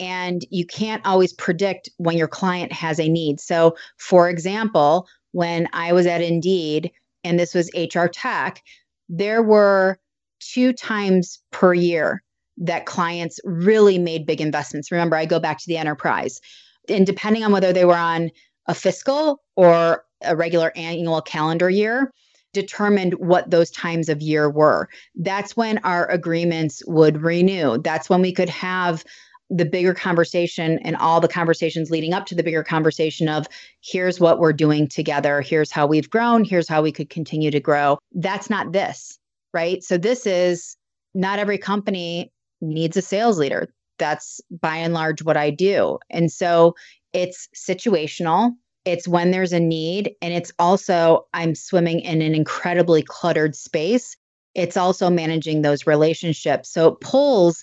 And 0.00 0.44
you 0.50 0.64
can't 0.64 1.04
always 1.04 1.32
predict 1.32 1.90
when 1.98 2.16
your 2.16 2.28
client 2.28 2.72
has 2.72 2.98
a 2.98 3.08
need. 3.08 3.40
So, 3.40 3.76
for 3.98 4.30
example, 4.30 5.08
when 5.32 5.68
I 5.72 5.92
was 5.92 6.06
at 6.06 6.22
Indeed 6.22 6.92
and 7.26 7.38
this 7.38 7.54
was 7.54 7.70
HR 7.74 8.06
tech, 8.06 8.62
there 9.08 9.42
were 9.42 9.98
two 10.40 10.72
times 10.72 11.40
per 11.50 11.74
year 11.74 12.22
that 12.58 12.86
clients 12.86 13.38
really 13.44 13.98
made 13.98 14.26
big 14.26 14.40
investments. 14.40 14.90
Remember, 14.90 15.16
I 15.16 15.26
go 15.26 15.38
back 15.38 15.58
to 15.58 15.66
the 15.66 15.76
enterprise. 15.76 16.40
And 16.88 17.06
depending 17.06 17.44
on 17.44 17.52
whether 17.52 17.72
they 17.72 17.84
were 17.84 17.96
on 17.96 18.30
a 18.66 18.74
fiscal 18.74 19.42
or 19.56 20.04
a 20.22 20.34
regular 20.36 20.72
annual 20.76 21.20
calendar 21.20 21.68
year, 21.68 22.10
determined 22.52 23.12
what 23.14 23.50
those 23.50 23.70
times 23.70 24.08
of 24.08 24.22
year 24.22 24.48
were. 24.48 24.88
That's 25.14 25.56
when 25.56 25.78
our 25.78 26.06
agreements 26.10 26.82
would 26.86 27.20
renew. 27.20 27.76
That's 27.78 28.08
when 28.08 28.22
we 28.22 28.32
could 28.32 28.48
have 28.48 29.04
the 29.50 29.64
bigger 29.64 29.94
conversation 29.94 30.78
and 30.80 30.96
all 30.96 31.20
the 31.20 31.28
conversations 31.28 31.90
leading 31.90 32.12
up 32.12 32.26
to 32.26 32.34
the 32.34 32.42
bigger 32.42 32.64
conversation 32.64 33.28
of 33.28 33.46
here's 33.80 34.18
what 34.18 34.38
we're 34.38 34.52
doing 34.52 34.88
together, 34.88 35.40
here's 35.40 35.70
how 35.70 35.86
we've 35.86 36.10
grown, 36.10 36.44
here's 36.44 36.68
how 36.68 36.82
we 36.82 36.92
could 36.92 37.10
continue 37.10 37.50
to 37.50 37.60
grow. 37.60 37.98
That's 38.12 38.50
not 38.50 38.72
this, 38.72 39.18
right? 39.54 39.82
So 39.82 39.98
this 39.98 40.26
is 40.26 40.76
not 41.14 41.38
every 41.38 41.58
company 41.58 42.32
needs 42.60 42.96
a 42.96 43.02
sales 43.02 43.38
leader. 43.38 43.68
That's 43.98 44.40
by 44.50 44.76
and 44.76 44.92
large 44.92 45.22
what 45.22 45.36
I 45.36 45.50
do. 45.50 45.98
And 46.10 46.30
so 46.30 46.74
it's 47.12 47.48
situational 47.54 48.52
it's 48.86 49.08
when 49.08 49.32
there's 49.32 49.52
a 49.52 49.60
need 49.60 50.14
and 50.22 50.32
it's 50.32 50.52
also 50.58 51.26
i'm 51.34 51.54
swimming 51.54 52.00
in 52.00 52.22
an 52.22 52.34
incredibly 52.34 53.02
cluttered 53.02 53.56
space 53.56 54.16
it's 54.54 54.76
also 54.76 55.10
managing 55.10 55.62
those 55.62 55.86
relationships 55.86 56.70
so 56.70 56.88
it 56.88 57.00
pulls 57.00 57.62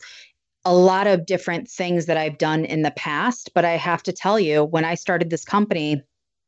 a 0.66 0.74
lot 0.74 1.08
of 1.08 1.26
different 1.26 1.70
things 1.70 2.06
that 2.06 2.18
i've 2.18 2.38
done 2.38 2.66
in 2.66 2.82
the 2.82 2.92
past 2.92 3.52
but 3.54 3.66
i 3.66 3.72
have 3.72 4.04
to 4.04 4.14
tell 4.14 4.40
you 4.40 4.64
when 4.64 4.86
i 4.86 4.96
started 4.96 5.30
this 5.30 5.46
company 5.46 6.02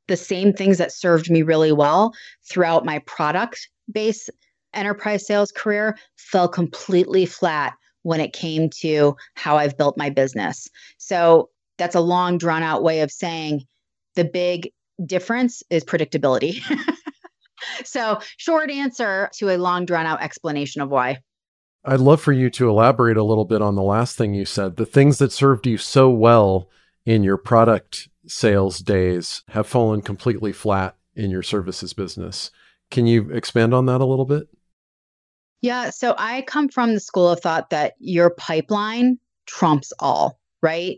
the 0.07 0.17
same 0.17 0.53
things 0.53 0.77
that 0.77 0.91
served 0.91 1.29
me 1.29 1.41
really 1.41 1.71
well 1.71 2.13
throughout 2.47 2.85
my 2.85 2.99
product 2.99 3.69
based 3.91 4.29
enterprise 4.73 5.25
sales 5.25 5.51
career 5.51 5.97
fell 6.17 6.47
completely 6.47 7.25
flat 7.25 7.73
when 8.05 8.19
it 8.19 8.33
came 8.33 8.69
to 8.69 9.15
how 9.33 9.57
I've 9.57 9.77
built 9.77 9.97
my 9.97 10.11
business. 10.11 10.69
So 10.99 11.49
that's 11.79 11.95
a 11.95 12.01
long 12.01 12.37
drawn 12.37 12.61
out 12.61 12.83
way 12.83 13.01
of 13.01 13.11
saying 13.11 13.65
the 14.15 14.25
big 14.25 14.71
difference 15.03 15.63
is 15.71 15.83
predictability. 15.83 16.59
so, 17.83 18.19
short 18.37 18.69
answer 18.69 19.29
to 19.33 19.49
a 19.49 19.57
long 19.57 19.85
drawn 19.85 20.05
out 20.05 20.21
explanation 20.21 20.83
of 20.83 20.89
why. 20.89 21.17
I'd 21.85 21.99
love 21.99 22.19
for 22.19 22.31
you 22.33 22.49
to 22.51 22.69
elaborate 22.69 23.17
a 23.17 23.23
little 23.23 23.45
bit 23.45 23.61
on 23.61 23.75
the 23.75 23.83
last 23.83 24.17
thing 24.17 24.33
you 24.33 24.45
said. 24.45 24.77
The 24.77 24.85
things 24.85 25.19
that 25.19 25.31
served 25.31 25.67
you 25.67 25.77
so 25.77 26.09
well 26.09 26.69
in 27.05 27.23
your 27.23 27.37
product 27.37 28.09
sales 28.27 28.79
days 28.79 29.43
have 29.49 29.67
fallen 29.67 30.01
completely 30.01 30.51
flat 30.51 30.95
in 31.15 31.29
your 31.29 31.43
services 31.43 31.93
business. 31.93 32.49
Can 32.89 33.05
you 33.05 33.29
expand 33.29 33.73
on 33.73 33.85
that 33.85 34.01
a 34.01 34.05
little 34.05 34.25
bit? 34.25 34.47
Yeah. 35.61 35.91
So 35.91 36.15
I 36.17 36.41
come 36.43 36.69
from 36.69 36.93
the 36.93 36.99
school 36.99 37.29
of 37.29 37.39
thought 37.39 37.69
that 37.69 37.93
your 37.99 38.31
pipeline 38.31 39.19
trumps 39.45 39.93
all, 39.99 40.39
right? 40.61 40.97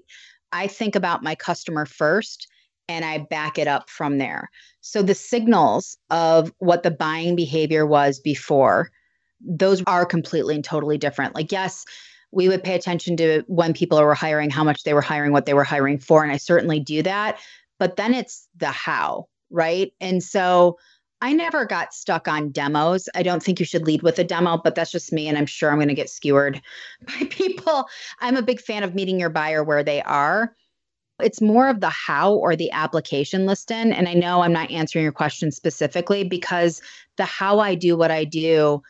I 0.52 0.68
think 0.68 0.96
about 0.96 1.24
my 1.24 1.36
customer 1.36 1.86
first 1.86 2.48
and 2.88 3.04
I 3.04 3.20
back 3.20 3.58
it 3.58 3.68
up 3.68 3.90
from 3.90 4.18
there. 4.18 4.50
So 4.82 5.02
the 5.02 5.16
signals 5.16 5.98
of 6.10 6.54
what 6.60 6.84
the 6.84 6.92
buying 6.92 7.36
behavior 7.36 7.86
was 7.86 8.20
before, 8.20 8.90
those 9.42 9.84
are 9.88 10.06
completely 10.06 10.56
and 10.56 10.64
totally 10.64 10.98
different. 10.98 11.36
Like, 11.36 11.52
yes, 11.52 11.86
we 12.32 12.48
would 12.48 12.64
pay 12.64 12.76
attention 12.76 13.18
to 13.18 13.44
when 13.48 13.74
people 13.74 14.02
were 14.02 14.14
hiring, 14.14 14.50
how 14.50 14.64
much 14.64 14.84
they 14.84 14.94
were 14.94 15.02
hiring, 15.02 15.32
what 15.32 15.46
they 15.46 15.54
were 15.54 15.64
hiring 15.64 15.98
for. 15.98 16.24
And 16.24 16.32
I 16.32 16.38
certainly 16.38 16.80
do 16.80 17.02
that. 17.04 17.40
But 17.80 17.96
then 17.96 18.14
it's 18.14 18.48
the 18.58 18.72
how, 18.72 19.28
right? 19.50 19.94
And 20.02 20.22
so 20.22 20.78
I 21.22 21.34
never 21.34 21.66
got 21.66 21.94
stuck 21.94 22.28
on 22.28 22.52
demos. 22.52 23.10
I 23.16 23.24
don't 23.24 23.42
think 23.42 23.60
you 23.60 23.66
should 23.66 23.88
lead 23.88 24.04
with 24.04 24.20
a 24.20 24.24
demo, 24.24 24.58
but 24.64 24.76
that's 24.76 24.92
just 24.92 25.12
me. 25.14 25.28
And 25.28 25.38
I'm 25.38 25.46
sure 25.46 25.72
I'm 25.72 25.78
going 25.78 25.88
to 25.88 25.96
get 25.96 26.10
skewered 26.10 26.62
by 27.02 27.26
people. 27.30 27.86
I'm 28.20 28.38
a 28.38 28.42
big 28.42 28.62
fan 28.62 28.84
of 28.84 28.94
meeting 28.94 29.20
your 29.20 29.30
buyer 29.30 29.64
where 29.64 29.84
they 29.84 30.02
are. 30.04 30.54
It's 31.20 31.42
more 31.42 31.68
of 31.68 31.80
the 31.80 31.90
how 31.90 32.34
or 32.34 32.56
the 32.56 32.72
application 32.72 33.48
Liston. 33.48 33.92
And 33.92 34.08
I 34.08 34.14
know 34.14 34.42
I'm 34.42 34.54
not 34.54 34.70
answering 34.70 35.02
your 35.02 35.12
question 35.12 35.52
specifically 35.52 36.24
because 36.24 36.82
the 37.16 37.26
how 37.26 37.60
I 37.60 37.74
do 37.74 37.98
what 37.98 38.12
I 38.12 38.24
do 38.24 38.84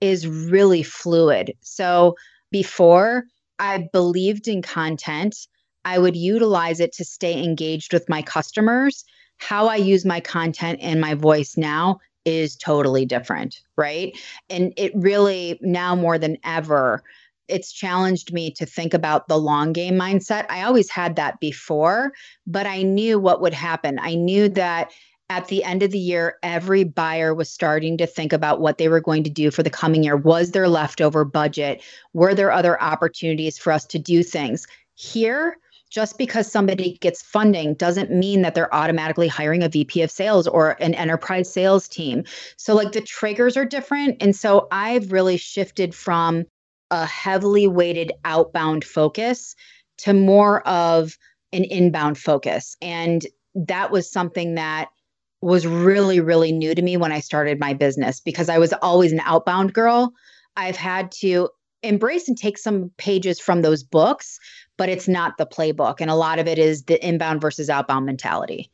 is 0.00 0.26
really 0.26 0.82
fluid. 0.82 1.52
So 1.60 2.16
before 2.50 3.24
I 3.58 3.88
believed 3.92 4.48
in 4.48 4.62
content, 4.62 5.46
I 5.84 5.98
would 5.98 6.16
utilize 6.16 6.80
it 6.80 6.92
to 6.94 7.04
stay 7.04 7.42
engaged 7.42 7.92
with 7.92 8.08
my 8.08 8.22
customers. 8.22 9.04
How 9.38 9.66
I 9.66 9.76
use 9.76 10.04
my 10.04 10.20
content 10.20 10.78
and 10.82 11.00
my 11.00 11.14
voice 11.14 11.56
now 11.56 12.00
is 12.24 12.56
totally 12.56 13.06
different, 13.06 13.62
right? 13.76 14.16
And 14.50 14.72
it 14.76 14.92
really, 14.94 15.58
now 15.62 15.94
more 15.94 16.18
than 16.18 16.36
ever, 16.44 17.02
it's 17.48 17.72
challenged 17.72 18.32
me 18.32 18.50
to 18.52 18.66
think 18.66 18.94
about 18.94 19.28
the 19.28 19.38
long 19.38 19.72
game 19.72 19.94
mindset. 19.94 20.46
I 20.48 20.62
always 20.62 20.90
had 20.90 21.16
that 21.16 21.40
before, 21.40 22.12
but 22.46 22.66
I 22.66 22.82
knew 22.82 23.18
what 23.18 23.40
would 23.40 23.54
happen. 23.54 23.98
I 24.00 24.14
knew 24.14 24.48
that 24.50 24.92
at 25.30 25.46
the 25.46 25.62
end 25.62 25.84
of 25.84 25.92
the 25.92 25.98
year, 25.98 26.36
every 26.42 26.82
buyer 26.82 27.32
was 27.32 27.48
starting 27.48 27.96
to 27.96 28.06
think 28.06 28.32
about 28.32 28.60
what 28.60 28.78
they 28.78 28.88
were 28.88 29.00
going 29.00 29.22
to 29.22 29.30
do 29.30 29.52
for 29.52 29.62
the 29.62 29.70
coming 29.70 30.02
year. 30.02 30.16
Was 30.16 30.50
there 30.50 30.68
leftover 30.68 31.24
budget? 31.24 31.82
Were 32.12 32.34
there 32.34 32.50
other 32.50 32.82
opportunities 32.82 33.56
for 33.56 33.72
us 33.72 33.86
to 33.86 33.98
do 33.98 34.24
things? 34.24 34.66
Here, 34.96 35.56
just 35.88 36.18
because 36.18 36.50
somebody 36.50 36.98
gets 36.98 37.22
funding 37.22 37.74
doesn't 37.74 38.10
mean 38.10 38.42
that 38.42 38.56
they're 38.56 38.74
automatically 38.74 39.28
hiring 39.28 39.62
a 39.62 39.68
VP 39.68 40.02
of 40.02 40.10
sales 40.10 40.48
or 40.48 40.72
an 40.82 40.94
enterprise 40.94 41.50
sales 41.50 41.86
team. 41.86 42.24
So, 42.56 42.74
like, 42.74 42.90
the 42.90 43.00
triggers 43.00 43.56
are 43.56 43.64
different. 43.64 44.16
And 44.20 44.34
so, 44.34 44.66
I've 44.72 45.12
really 45.12 45.36
shifted 45.36 45.94
from 45.94 46.44
a 46.90 47.06
heavily 47.06 47.68
weighted 47.68 48.12
outbound 48.24 48.84
focus 48.84 49.54
to 49.98 50.12
more 50.12 50.66
of 50.66 51.16
an 51.52 51.62
inbound 51.64 52.18
focus. 52.18 52.76
And 52.82 53.24
that 53.54 53.92
was 53.92 54.10
something 54.10 54.56
that 54.56 54.88
was 55.42 55.66
really, 55.66 56.20
really 56.20 56.52
new 56.52 56.74
to 56.74 56.82
me 56.82 56.96
when 56.96 57.12
I 57.12 57.20
started 57.20 57.58
my 57.58 57.72
business 57.72 58.20
because 58.20 58.48
I 58.48 58.58
was 58.58 58.74
always 58.82 59.12
an 59.12 59.20
outbound 59.24 59.72
girl. 59.72 60.12
I've 60.56 60.76
had 60.76 61.10
to 61.12 61.48
embrace 61.82 62.28
and 62.28 62.36
take 62.36 62.58
some 62.58 62.90
pages 62.98 63.40
from 63.40 63.62
those 63.62 63.82
books, 63.82 64.38
but 64.76 64.88
it's 64.88 65.08
not 65.08 65.38
the 65.38 65.46
playbook. 65.46 65.96
And 66.00 66.10
a 66.10 66.14
lot 66.14 66.38
of 66.38 66.46
it 66.46 66.58
is 66.58 66.84
the 66.84 67.04
inbound 67.06 67.40
versus 67.40 67.70
outbound 67.70 68.06
mentality. 68.06 68.70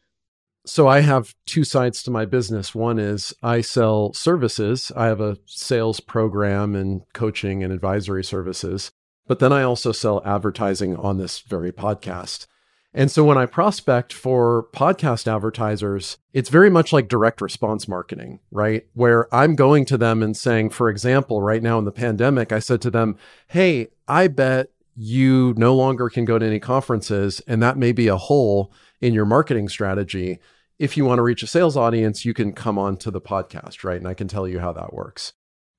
So 0.65 0.89
I 0.89 1.01
have 1.01 1.35
two 1.47 1.63
sides 1.63 2.03
to 2.03 2.11
my 2.11 2.25
business. 2.25 2.75
One 2.75 2.99
is 2.99 3.33
I 3.41 3.61
sell 3.61 4.13
services. 4.13 4.91
I 4.97 5.07
have 5.07 5.21
a 5.21 5.39
sales 5.47 6.01
program 6.01 6.75
and 6.75 7.03
coaching 7.13 7.63
and 7.63 7.73
advisory 7.73 8.25
services. 8.25 8.91
But 9.29 9.39
then 9.39 9.53
I 9.53 9.63
also 9.63 9.93
sell 9.93 10.23
advertising 10.25 10.97
on 10.97 11.19
this 11.19 11.39
very 11.41 11.71
podcast. 11.71 12.47
And 12.97 13.11
so 13.11 13.25
when 13.25 13.37
I 13.37 13.45
prospect 13.45 14.11
for 14.11 14.69
podcast 14.73 15.31
advertisers, 15.31 16.17
it's 16.33 16.49
very 16.49 16.71
much 16.71 16.95
like 16.95 17.09
direct 17.09 17.43
response 17.43 17.87
marketing, 17.87 18.41
right? 18.51 18.87
Where 18.95 19.33
I'm 19.35 19.55
going 19.55 19.85
to 19.87 19.99
them 19.99 20.23
and 20.23 20.35
saying, 20.35 20.71
for 20.71 20.89
example, 20.89 21.43
right 21.43 21.63
now 21.63 21.79
in 21.79 21.85
the 21.85 21.93
pandemic, 21.93 22.53
I 22.53 22.59
said 22.59 22.81
to 22.81 22.91
them, 22.91 23.19
Hey, 23.49 23.89
I 24.09 24.29
bet 24.29 24.71
you 24.97 25.53
no 25.59 25.75
longer 25.75 26.09
can 26.09 26.25
go 26.25 26.39
to 26.39 26.47
any 26.47 26.59
conferences, 26.59 27.43
and 27.47 27.63
that 27.63 27.77
may 27.77 27.93
be 27.93 28.09
a 28.09 28.17
hole 28.17 28.73
in 29.03 29.13
your 29.13 29.27
marketing 29.27 29.69
strategy. 29.69 30.39
If 30.79 30.97
you 30.97 31.05
want 31.05 31.19
to 31.19 31.23
reach 31.23 31.43
a 31.43 31.47
sales 31.47 31.77
audience, 31.77 32.25
you 32.25 32.33
can 32.33 32.55
come 32.55 32.79
on 32.79 32.97
to 32.99 33.11
the 33.11 33.21
podcast, 33.21 33.85
right? 33.85 33.99
And 33.99 34.09
I 34.09 34.15
can 34.15 34.27
tell 34.27 34.49
you 34.49 34.59
how 34.61 34.73
that 34.73 34.95
works. 34.95 35.35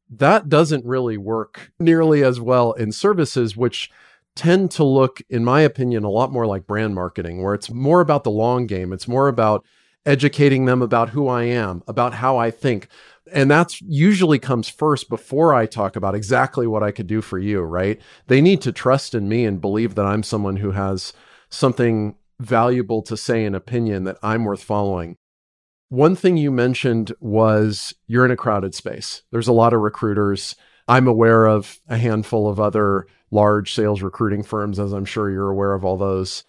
That 0.08 0.49
doesn't 0.49 0.86
really 0.86 1.17
work 1.17 1.71
nearly 1.80 2.23
as 2.23 2.39
well 2.39 2.73
in 2.73 2.91
services, 2.91 3.58
which 3.58 3.89
tend 4.38 4.71
to 4.71 4.84
look, 4.84 5.21
in 5.30 5.43
my 5.43 5.62
opinion, 5.62 6.04
a 6.04 6.10
lot 6.10 6.32
more 6.32 6.45
like 6.45 6.67
brand 6.67 6.95
marketing, 6.95 7.43
where 7.43 7.54
it's 7.54 7.69
more 7.69 8.00
about 8.00 8.23
the 8.23 8.32
long 8.32 8.67
game. 8.67 8.93
It's 8.93 9.08
more 9.08 9.28
about 9.28 9.65
educating 10.06 10.65
them 10.65 10.82
about 10.82 11.10
who 11.10 11.28
I 11.28 11.43
am, 11.43 11.84
about 11.88 12.13
how 12.13 12.38
I 12.38 12.50
think. 12.50 12.88
And 13.34 13.52
that's 13.52 13.82
usually 13.82 14.39
comes 14.39 14.69
first 14.69 15.10
before 15.10 15.54
I 15.54 15.65
talk 15.65 15.97
about 15.97 16.15
exactly 16.15 16.65
what 16.65 16.82
I 16.84 16.91
could 16.91 17.08
do 17.08 17.21
for 17.21 17.38
you, 17.38 17.62
right? 17.62 18.00
They 18.28 18.39
need 18.39 18.62
to 18.62 18.71
trust 18.71 19.13
in 19.13 19.28
me 19.28 19.43
and 19.45 19.60
believe 19.60 19.95
that 19.95 20.06
I'm 20.06 20.23
someone 20.23 20.58
who 20.58 20.71
has 20.71 21.12
something 21.50 22.15
valuable 22.39 23.02
to 23.02 23.17
say 23.17 23.43
and 23.43 23.56
opinion 23.56 24.06
that 24.06 24.17
I'm 24.23 24.45
worth 24.45 24.63
following. 24.63 25.17
One 25.89 26.15
thing 26.15 26.38
you 26.38 26.52
mentioned 26.52 27.13
was 27.19 27.93
you're 28.08 28.26
in 28.26 28.32
a 28.32 28.38
crowded 28.38 28.76
space. 28.76 29.23
There's 29.32 29.47
a 29.47 29.54
lot 29.54 29.73
of 29.73 29.82
recruiters. 29.82 30.56
I'm 30.88 31.08
aware 31.08 31.45
of 31.45 31.80
a 31.88 31.97
handful 31.97 32.50
of 32.50 32.60
other 32.60 33.08
large 33.30 33.73
sales 33.73 34.02
recruiting 34.02 34.43
firms, 34.43 34.80
as 34.80 34.93
I'm 34.93 35.06
sure 35.06 35.30
you're 35.30 35.50
aware 35.50 35.73
of 35.73 35.84
all 35.84 35.97
those. 35.97 36.43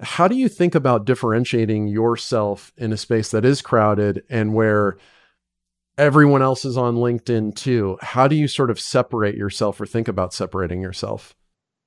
How 0.00 0.28
do 0.28 0.34
you 0.34 0.48
think 0.48 0.74
about 0.74 1.04
differentiating 1.04 1.88
yourself 1.88 2.72
in 2.76 2.92
a 2.92 2.96
space 2.96 3.30
that 3.30 3.44
is 3.44 3.62
crowded 3.62 4.22
and 4.28 4.54
where 4.54 4.96
everyone 5.98 6.42
else 6.42 6.64
is 6.64 6.76
on 6.76 6.96
LinkedIn 6.96 7.54
too? 7.54 7.98
How 8.00 8.28
do 8.28 8.36
you 8.36 8.48
sort 8.48 8.70
of 8.70 8.80
separate 8.80 9.36
yourself 9.36 9.80
or 9.80 9.86
think 9.86 10.08
about 10.08 10.34
separating 10.34 10.82
yourself? 10.82 11.34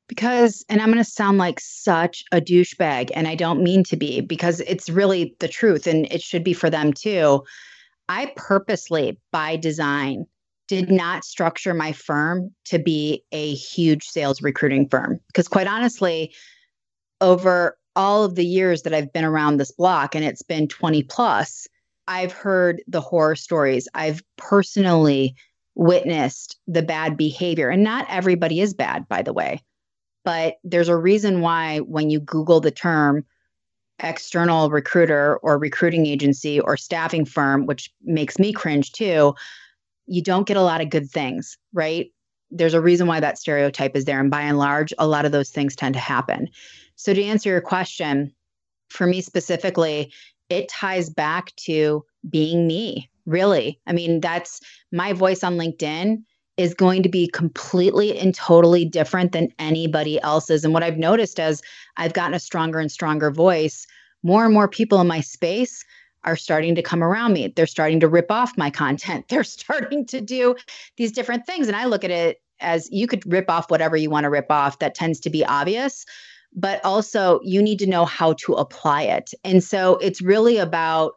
Because, 0.08 0.66
and 0.70 0.82
I'm 0.82 0.88
going 0.88 0.98
to 0.98 1.04
sound 1.04 1.38
like 1.38 1.60
such 1.60 2.24
a 2.32 2.42
douchebag, 2.42 3.12
and 3.14 3.28
I 3.28 3.36
don't 3.36 3.62
mean 3.62 3.84
to 3.86 3.96
be, 3.96 4.22
because 4.22 4.60
it's 4.62 4.90
really 4.90 5.36
the 5.40 5.48
truth 5.48 5.86
and 5.86 6.12
it 6.12 6.24
should 6.24 6.44
be 6.44 6.54
for 6.54 6.72
them 6.72 6.94
too. 6.94 7.44
I 8.10 8.34
purposely, 8.36 9.20
by 9.32 9.56
design, 9.56 10.26
did 10.70 10.92
not 10.92 11.26
structure 11.26 11.74
my 11.74 11.92
firm 11.92 12.52
to 12.64 12.78
be 12.78 13.24
a 13.32 13.56
huge 13.56 14.06
sales 14.06 14.42
recruiting 14.42 14.88
firm. 14.88 15.20
Because 15.28 15.48
quite 15.48 15.68
honestly 15.68 16.34
over 17.20 17.78
all 17.96 18.24
of 18.24 18.36
the 18.36 18.46
years 18.46 18.84
that 18.84 18.94
I've 18.94 19.12
been 19.12 19.26
around 19.26 19.58
this 19.58 19.72
block 19.72 20.16
and 20.16 20.24
it's 20.24 20.44
been 20.44 20.68
20 20.70 21.04
plus 21.04 21.68
I've 22.08 22.32
heard 22.32 22.82
the 22.88 23.02
horror 23.02 23.36
stories. 23.36 23.88
I've 23.94 24.24
personally 24.38 25.36
witnessed 25.76 26.58
the 26.68 26.82
bad 26.82 27.18
behavior 27.18 27.70
and 27.70 27.84
not 27.84 28.06
everybody 28.10 28.60
is 28.60 28.74
bad 28.74 29.08
by 29.08 29.22
the 29.22 29.34
way 29.34 29.64
but 30.26 30.56
there's 30.66 30.90
a 30.90 30.98
reason 30.98 31.40
why 31.40 31.78
when 31.80 32.10
you 32.10 32.20
google 32.20 32.60
the 32.60 32.72
term 32.72 33.24
external 34.00 34.70
recruiter 34.70 35.38
or 35.38 35.58
recruiting 35.58 36.06
agency 36.06 36.60
or 36.60 36.76
staffing 36.76 37.24
firm 37.24 37.66
which 37.66 37.94
makes 38.04 38.38
me 38.38 38.52
cringe 38.52 38.92
too 38.92 39.34
you 40.10 40.22
don't 40.22 40.48
get 40.48 40.58
a 40.58 40.62
lot 40.62 40.82
of 40.82 40.90
good 40.90 41.10
things, 41.10 41.58
right? 41.72 42.12
There's 42.52 42.74
a 42.74 42.82
reason 42.82 43.08
why 43.08 43.20
that 43.20 43.38
stereotype 43.38 43.96
is 43.96 44.06
there. 44.06 44.20
And 44.20 44.32
by 44.32 44.42
and 44.42 44.58
large, 44.58 44.92
a 44.98 45.08
lot 45.08 45.26
of 45.26 45.32
those 45.32 45.52
things 45.52 45.76
tend 45.76 45.94
to 45.94 46.00
happen. 46.00 46.50
So, 46.96 47.14
to 47.14 47.24
answer 47.24 47.50
your 47.50 47.62
question, 47.62 48.34
for 48.90 49.06
me 49.06 49.22
specifically, 49.22 50.12
it 50.50 50.68
ties 50.68 51.10
back 51.10 51.56
to 51.58 52.04
being 52.30 52.66
me, 52.66 53.10
really. 53.26 53.80
I 53.86 53.94
mean, 53.94 54.20
that's 54.20 54.60
my 54.92 55.14
voice 55.14 55.44
on 55.44 55.58
LinkedIn 55.58 56.24
is 56.58 56.74
going 56.74 57.04
to 57.04 57.10
be 57.10 57.28
completely 57.28 58.18
and 58.20 58.36
totally 58.36 58.84
different 58.84 59.32
than 59.32 59.54
anybody 59.60 60.20
else's. 60.22 60.66
And 60.66 60.74
what 60.74 60.84
I've 60.84 60.98
noticed 60.98 61.40
as 61.40 61.62
I've 61.96 62.14
gotten 62.14 62.34
a 62.34 62.40
stronger 62.40 62.80
and 62.80 62.92
stronger 62.92 63.32
voice, 63.32 63.88
more 64.24 64.44
and 64.44 64.54
more 64.54 64.68
people 64.68 65.00
in 65.00 65.08
my 65.08 65.22
space 65.22 65.86
are 66.24 66.36
starting 66.36 66.76
to 66.76 66.82
come 66.82 67.04
around 67.04 67.34
me. 67.34 67.48
They're 67.48 67.68
starting 67.68 68.00
to 68.02 68.08
rip 68.08 68.32
off 68.32 68.58
my 68.58 68.70
content. 68.70 69.26
They're 69.30 69.44
starting 69.44 70.06
to 70.08 70.22
do 70.22 70.56
these 70.98 71.12
different 71.12 71.46
things. 71.46 71.68
And 71.68 71.76
I 71.76 71.86
look 71.86 72.04
at 72.04 72.12
it 72.12 72.42
as 72.60 72.90
you 72.92 73.08
could 73.08 73.32
rip 73.32 73.50
off 73.50 73.72
whatever 73.72 73.96
you 73.96 74.10
want 74.10 74.26
to 74.26 74.30
rip 74.30 74.52
off. 74.52 74.80
That 74.80 74.96
tends 74.96 75.20
to 75.22 75.30
be 75.30 75.46
obvious. 75.46 76.06
But 76.54 76.84
also, 76.84 77.40
you 77.44 77.62
need 77.62 77.78
to 77.80 77.88
know 77.88 78.06
how 78.06 78.34
to 78.34 78.54
apply 78.54 79.04
it. 79.04 79.32
And 79.44 79.64
so 79.64 79.98
it's 79.98 80.22
really 80.22 80.58
about 80.58 81.14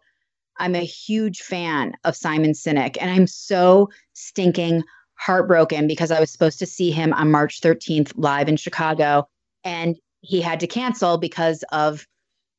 I'm 0.58 0.74
a 0.74 0.84
huge 0.84 1.40
fan 1.40 1.94
of 2.04 2.14
Simon 2.14 2.52
Sinek, 2.52 2.96
and 3.00 3.10
I'm 3.10 3.26
so 3.26 3.88
stinking 4.12 4.82
heartbroken 5.18 5.86
because 5.86 6.10
I 6.10 6.20
was 6.20 6.30
supposed 6.30 6.58
to 6.58 6.66
see 6.66 6.90
him 6.90 7.12
on 7.14 7.30
March 7.30 7.60
13th 7.60 8.12
live 8.16 8.48
in 8.48 8.56
Chicago, 8.56 9.28
and 9.64 9.96
he 10.20 10.40
had 10.40 10.60
to 10.60 10.66
cancel 10.66 11.18
because 11.18 11.64
of 11.72 12.06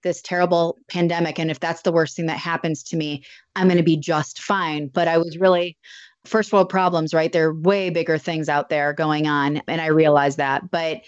this 0.03 0.21
terrible 0.21 0.77
pandemic 0.87 1.39
and 1.39 1.49
if 1.49 1.59
that's 1.59 1.81
the 1.81 1.91
worst 1.91 2.15
thing 2.15 2.27
that 2.27 2.37
happens 2.37 2.83
to 2.83 2.95
me 2.95 3.23
i'm 3.55 3.67
going 3.67 3.77
to 3.77 3.83
be 3.83 3.97
just 3.97 4.41
fine 4.41 4.87
but 4.87 5.07
i 5.07 5.17
was 5.17 5.37
really 5.37 5.77
first 6.25 6.53
world 6.53 6.69
problems, 6.69 7.13
right? 7.13 7.31
There 7.31 7.49
are 7.49 7.53
way 7.53 7.89
bigger 7.89 8.17
things 8.17 8.49
out 8.49 8.69
there 8.69 8.93
going 8.93 9.27
on. 9.27 9.61
And 9.67 9.81
I 9.81 9.87
realize 9.87 10.37
that. 10.37 10.69
But 10.71 11.01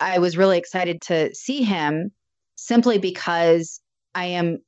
I 0.00 0.18
was 0.18 0.36
really 0.36 0.58
excited 0.58 1.00
to 1.02 1.34
see 1.34 1.62
him 1.62 2.12
simply 2.56 2.98
because 2.98 3.80
I 4.14 4.26
am 4.26 4.58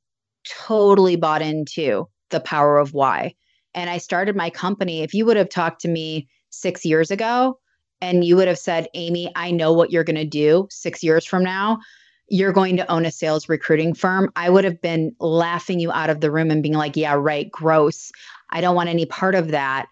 totally 0.47 1.15
bought 1.15 1.41
into 1.41 2.07
the 2.29 2.39
power 2.39 2.77
of 2.77 2.93
why. 2.93 3.35
And 3.73 3.89
I 3.89 3.97
started 3.97 4.35
my 4.35 4.49
company. 4.49 5.01
If 5.01 5.13
you 5.13 5.25
would 5.25 5.37
have 5.37 5.49
talked 5.49 5.81
to 5.81 5.87
me 5.87 6.27
six 6.49 6.85
years 6.85 7.11
ago 7.11 7.59
and 8.01 8.23
you 8.23 8.35
would 8.35 8.47
have 8.47 8.59
said, 8.59 8.87
Amy, 8.93 9.31
I 9.35 9.51
know 9.51 9.73
what 9.73 9.91
you're 9.91 10.03
going 10.03 10.15
to 10.15 10.25
do 10.25 10.67
six 10.69 11.03
years 11.03 11.25
from 11.25 11.43
now, 11.43 11.79
you're 12.31 12.53
going 12.53 12.77
to 12.77 12.89
own 12.89 13.05
a 13.05 13.11
sales 13.11 13.49
recruiting 13.49 13.93
firm, 13.93 14.31
I 14.37 14.49
would 14.49 14.63
have 14.63 14.81
been 14.81 15.13
laughing 15.19 15.79
you 15.79 15.91
out 15.91 16.09
of 16.09 16.21
the 16.21 16.31
room 16.31 16.49
and 16.49 16.63
being 16.63 16.75
like, 16.75 16.95
yeah, 16.95 17.13
right, 17.13 17.51
gross. 17.51 18.11
I 18.49 18.61
don't 18.61 18.75
want 18.75 18.89
any 18.89 19.05
part 19.05 19.35
of 19.35 19.49
that. 19.49 19.87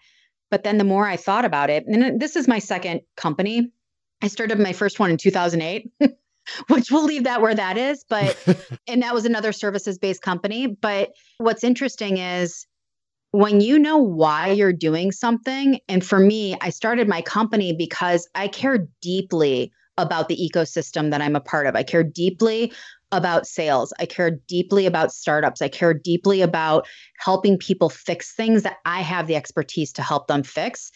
But 0.50 0.64
then 0.64 0.78
the 0.78 0.84
more 0.84 1.06
I 1.06 1.16
thought 1.16 1.44
about 1.44 1.68
it, 1.68 1.84
and 1.86 2.18
this 2.18 2.36
is 2.36 2.48
my 2.48 2.58
second 2.58 3.02
company, 3.16 3.70
I 4.22 4.28
started 4.28 4.58
my 4.58 4.72
first 4.72 4.98
one 4.98 5.10
in 5.10 5.18
2008. 5.18 5.92
which 6.68 6.90
we'll 6.90 7.04
leave 7.04 7.24
that 7.24 7.42
where 7.42 7.54
that 7.54 7.76
is. 7.76 8.04
But, 8.08 8.36
and 8.88 9.02
that 9.02 9.14
was 9.14 9.26
another 9.26 9.52
services 9.52 9.98
based 9.98 10.22
company. 10.22 10.66
But 10.66 11.10
what's 11.38 11.62
interesting 11.62 12.16
is 12.16 12.66
when 13.32 13.60
you 13.60 13.78
know 13.78 13.98
why 13.98 14.48
you're 14.48 14.72
doing 14.72 15.12
something, 15.12 15.78
and 15.88 16.04
for 16.04 16.18
me, 16.18 16.56
I 16.60 16.70
started 16.70 17.06
my 17.06 17.22
company 17.22 17.74
because 17.76 18.28
I 18.34 18.48
care 18.48 18.88
deeply 19.00 19.72
about 19.98 20.28
the 20.28 20.36
ecosystem 20.36 21.10
that 21.10 21.20
I'm 21.20 21.36
a 21.36 21.40
part 21.40 21.66
of. 21.66 21.76
I 21.76 21.82
care 21.82 22.02
deeply 22.02 22.72
about 23.12 23.46
sales. 23.46 23.92
I 23.98 24.06
care 24.06 24.30
deeply 24.30 24.86
about 24.86 25.12
startups. 25.12 25.60
I 25.60 25.68
care 25.68 25.94
deeply 25.94 26.42
about 26.42 26.86
helping 27.18 27.58
people 27.58 27.88
fix 27.90 28.34
things 28.34 28.62
that 28.62 28.76
I 28.84 29.00
have 29.00 29.26
the 29.26 29.36
expertise 29.36 29.92
to 29.94 30.02
help 30.02 30.28
them 30.28 30.42
fix. 30.42 30.90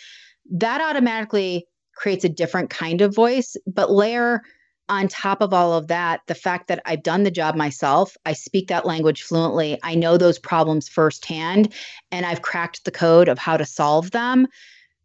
That 0.51 0.81
automatically 0.81 1.67
creates 1.97 2.25
a 2.25 2.29
different 2.29 2.71
kind 2.71 3.01
of 3.01 3.15
voice, 3.15 3.57
but 3.67 3.91
layer 3.91 4.43
on 4.89 5.09
top 5.09 5.41
of 5.41 5.55
all 5.55 5.73
of 5.73 5.89
that, 5.89 6.21
the 6.27 6.35
fact 6.35 6.69
that 6.69 6.83
I've 6.85 7.03
done 7.03 7.23
the 7.23 7.31
job 7.31 7.57
myself, 7.57 8.17
I 8.27 8.35
speak 8.35 8.69
that 8.69 8.85
language 8.85 9.23
fluently, 9.23 9.79
I 9.83 9.95
know 9.95 10.19
those 10.19 10.39
problems 10.39 10.89
firsthand, 10.89 11.73
and 12.11 12.27
I've 12.27 12.43
cracked 12.43 12.85
the 12.85 12.91
code 12.91 13.29
of 13.29 13.39
how 13.39 13.57
to 13.57 13.65
solve 13.65 14.11
them. 14.11 14.47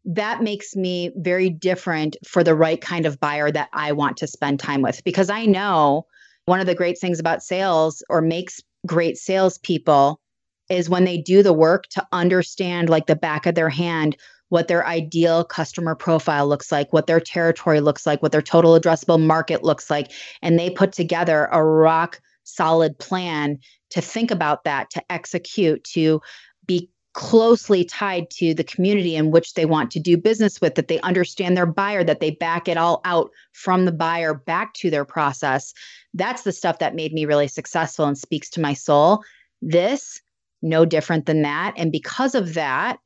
That 0.09 0.41
makes 0.41 0.75
me 0.75 1.11
very 1.15 1.51
different 1.51 2.17
for 2.25 2.43
the 2.43 2.55
right 2.55 2.81
kind 2.81 3.05
of 3.05 3.19
buyer 3.19 3.51
that 3.51 3.69
I 3.73 3.91
want 3.91 4.17
to 4.17 4.27
spend 4.27 4.59
time 4.59 4.81
with 4.81 5.03
because 5.03 5.29
I 5.29 5.45
know 5.45 6.07
one 6.45 6.59
of 6.59 6.65
the 6.65 6.73
great 6.73 6.97
things 6.97 7.19
about 7.19 7.43
sales 7.43 8.03
or 8.09 8.19
makes 8.19 8.59
great 8.87 9.17
salespeople 9.17 10.19
is 10.67 10.89
when 10.89 11.05
they 11.05 11.19
do 11.19 11.43
the 11.43 11.53
work 11.53 11.85
to 11.89 12.07
understand 12.11 12.89
like 12.89 13.05
the 13.05 13.15
back 13.15 13.45
of 13.45 13.53
their 13.53 13.69
hand 13.69 14.17
what 14.47 14.67
their 14.67 14.83
ideal 14.87 15.43
customer 15.43 15.93
profile 15.93 16.47
looks 16.47 16.71
like, 16.71 16.91
what 16.91 17.05
their 17.05 17.19
territory 17.19 17.79
looks 17.79 18.07
like, 18.07 18.23
what 18.23 18.31
their 18.31 18.41
total 18.41 18.79
addressable 18.79 19.23
market 19.23 19.63
looks 19.63 19.91
like. 19.91 20.11
And 20.41 20.57
they 20.57 20.71
put 20.71 20.91
together 20.91 21.47
a 21.51 21.63
rock 21.63 22.19
solid 22.45 22.97
plan 22.97 23.59
to 23.91 24.01
think 24.01 24.31
about 24.31 24.63
that, 24.63 24.89
to 24.89 25.03
execute, 25.11 25.83
to 25.83 26.19
be 26.65 26.89
closely 27.13 27.83
tied 27.83 28.29
to 28.29 28.53
the 28.53 28.63
community 28.63 29.15
in 29.15 29.31
which 29.31 29.53
they 29.53 29.65
want 29.65 29.91
to 29.91 29.99
do 29.99 30.15
business 30.15 30.61
with, 30.61 30.75
that 30.75 30.87
they 30.87 30.99
understand 31.01 31.57
their 31.57 31.65
buyer, 31.65 32.03
that 32.03 32.19
they 32.19 32.31
back 32.31 32.67
it 32.67 32.77
all 32.77 33.01
out 33.03 33.31
from 33.53 33.85
the 33.85 33.91
buyer 33.91 34.33
back 34.33 34.73
to 34.73 34.89
their 34.89 35.05
process. 35.05 35.73
That's 36.13 36.43
the 36.43 36.51
stuff 36.51 36.79
that 36.79 36.95
made 36.95 37.13
me 37.13 37.25
really 37.25 37.47
successful 37.47 38.05
and 38.05 38.17
speaks 38.17 38.49
to 38.51 38.61
my 38.61 38.73
soul. 38.73 39.23
This, 39.61 40.21
no 40.61 40.85
different 40.85 41.25
than 41.25 41.41
that. 41.41 41.73
And 41.77 41.91
because 41.91 42.35
of 42.35 42.53
that, 42.53 42.99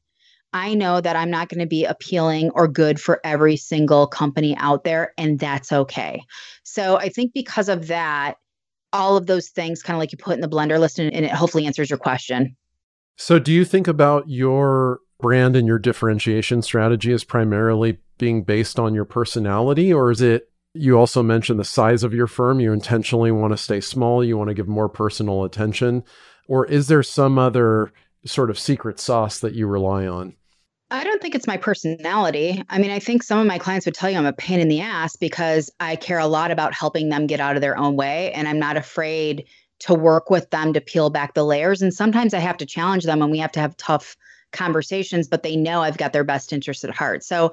I 0.53 0.75
know 0.75 1.01
that 1.01 1.15
I'm 1.15 1.31
not 1.31 1.49
going 1.49 1.61
to 1.61 1.65
be 1.65 1.83
appealing 1.83 2.51
or 2.51 2.67
good 2.67 3.01
for 3.01 3.19
every 3.23 3.57
single 3.57 4.05
company 4.05 4.55
out 4.57 4.83
there, 4.83 5.13
and 5.17 5.39
that's 5.39 5.71
okay. 5.71 6.21
So 6.63 6.97
I 6.97 7.09
think 7.09 7.33
because 7.33 7.69
of 7.69 7.87
that, 7.87 8.35
all 8.91 9.17
of 9.17 9.25
those 9.25 9.49
things 9.49 9.81
kind 9.81 9.95
of 9.95 9.99
like 9.99 10.11
you 10.11 10.19
put 10.19 10.35
in 10.35 10.41
the 10.41 10.47
blender 10.47 10.79
Liston 10.79 11.07
and, 11.07 11.15
and 11.15 11.25
it 11.25 11.31
hopefully 11.31 11.65
answers 11.65 11.89
your 11.89 11.97
question. 11.97 12.55
So 13.15 13.39
do 13.39 13.51
you 13.51 13.65
think 13.65 13.87
about 13.87 14.29
your 14.29 14.99
brand 15.19 15.55
and 15.55 15.67
your 15.67 15.79
differentiation 15.79 16.61
strategy 16.61 17.13
as 17.13 17.23
primarily 17.23 17.99
being 18.17 18.43
based 18.43 18.79
on 18.79 18.93
your 18.93 19.05
personality, 19.05 19.93
or 19.93 20.11
is 20.11 20.21
it 20.21 20.49
you 20.73 20.97
also 20.97 21.21
mentioned 21.21 21.59
the 21.59 21.65
size 21.65 22.03
of 22.03 22.13
your 22.13 22.27
firm. 22.27 22.59
You 22.59 22.73
intentionally 22.73 23.31
want 23.31 23.53
to 23.53 23.57
stay 23.57 23.79
small. 23.79 24.23
You 24.23 24.37
want 24.37 24.49
to 24.49 24.55
give 24.55 24.67
more 24.67 24.89
personal 24.89 25.43
attention. 25.43 26.03
Or 26.47 26.65
is 26.65 26.87
there 26.87 27.03
some 27.03 27.37
other 27.37 27.91
sort 28.25 28.49
of 28.49 28.57
secret 28.57 28.99
sauce 28.99 29.39
that 29.39 29.53
you 29.53 29.67
rely 29.67 30.07
on? 30.07 30.35
I 30.89 31.03
don't 31.03 31.21
think 31.21 31.35
it's 31.35 31.47
my 31.47 31.57
personality. 31.57 32.63
I 32.69 32.77
mean, 32.77 32.91
I 32.91 32.99
think 32.99 33.23
some 33.23 33.39
of 33.39 33.47
my 33.47 33.57
clients 33.57 33.85
would 33.85 33.95
tell 33.95 34.09
you 34.09 34.17
I'm 34.17 34.25
a 34.25 34.33
pain 34.33 34.59
in 34.59 34.67
the 34.67 34.81
ass 34.81 35.15
because 35.15 35.71
I 35.79 35.95
care 35.95 36.19
a 36.19 36.27
lot 36.27 36.51
about 36.51 36.73
helping 36.73 37.09
them 37.09 37.27
get 37.27 37.39
out 37.39 37.55
of 37.55 37.61
their 37.61 37.77
own 37.77 37.95
way. 37.95 38.31
And 38.33 38.47
I'm 38.47 38.59
not 38.59 38.77
afraid 38.77 39.45
to 39.83 39.93
work 39.93 40.29
with 40.29 40.49
them 40.49 40.71
to 40.71 40.79
peel 40.79 41.09
back 41.09 41.33
the 41.33 41.43
layers. 41.43 41.81
And 41.81 41.93
sometimes 41.93 42.33
I 42.33 42.39
have 42.39 42.57
to 42.57 42.65
challenge 42.65 43.03
them 43.03 43.21
and 43.21 43.29
we 43.29 43.39
have 43.39 43.51
to 43.51 43.59
have 43.59 43.75
tough 43.75 44.15
conversations, 44.53 45.27
but 45.27 45.43
they 45.43 45.57
know 45.57 45.81
I've 45.81 45.97
got 45.97 46.13
their 46.13 46.23
best 46.23 46.53
interest 46.53 46.85
at 46.85 46.95
heart. 46.95 47.23
So 47.23 47.51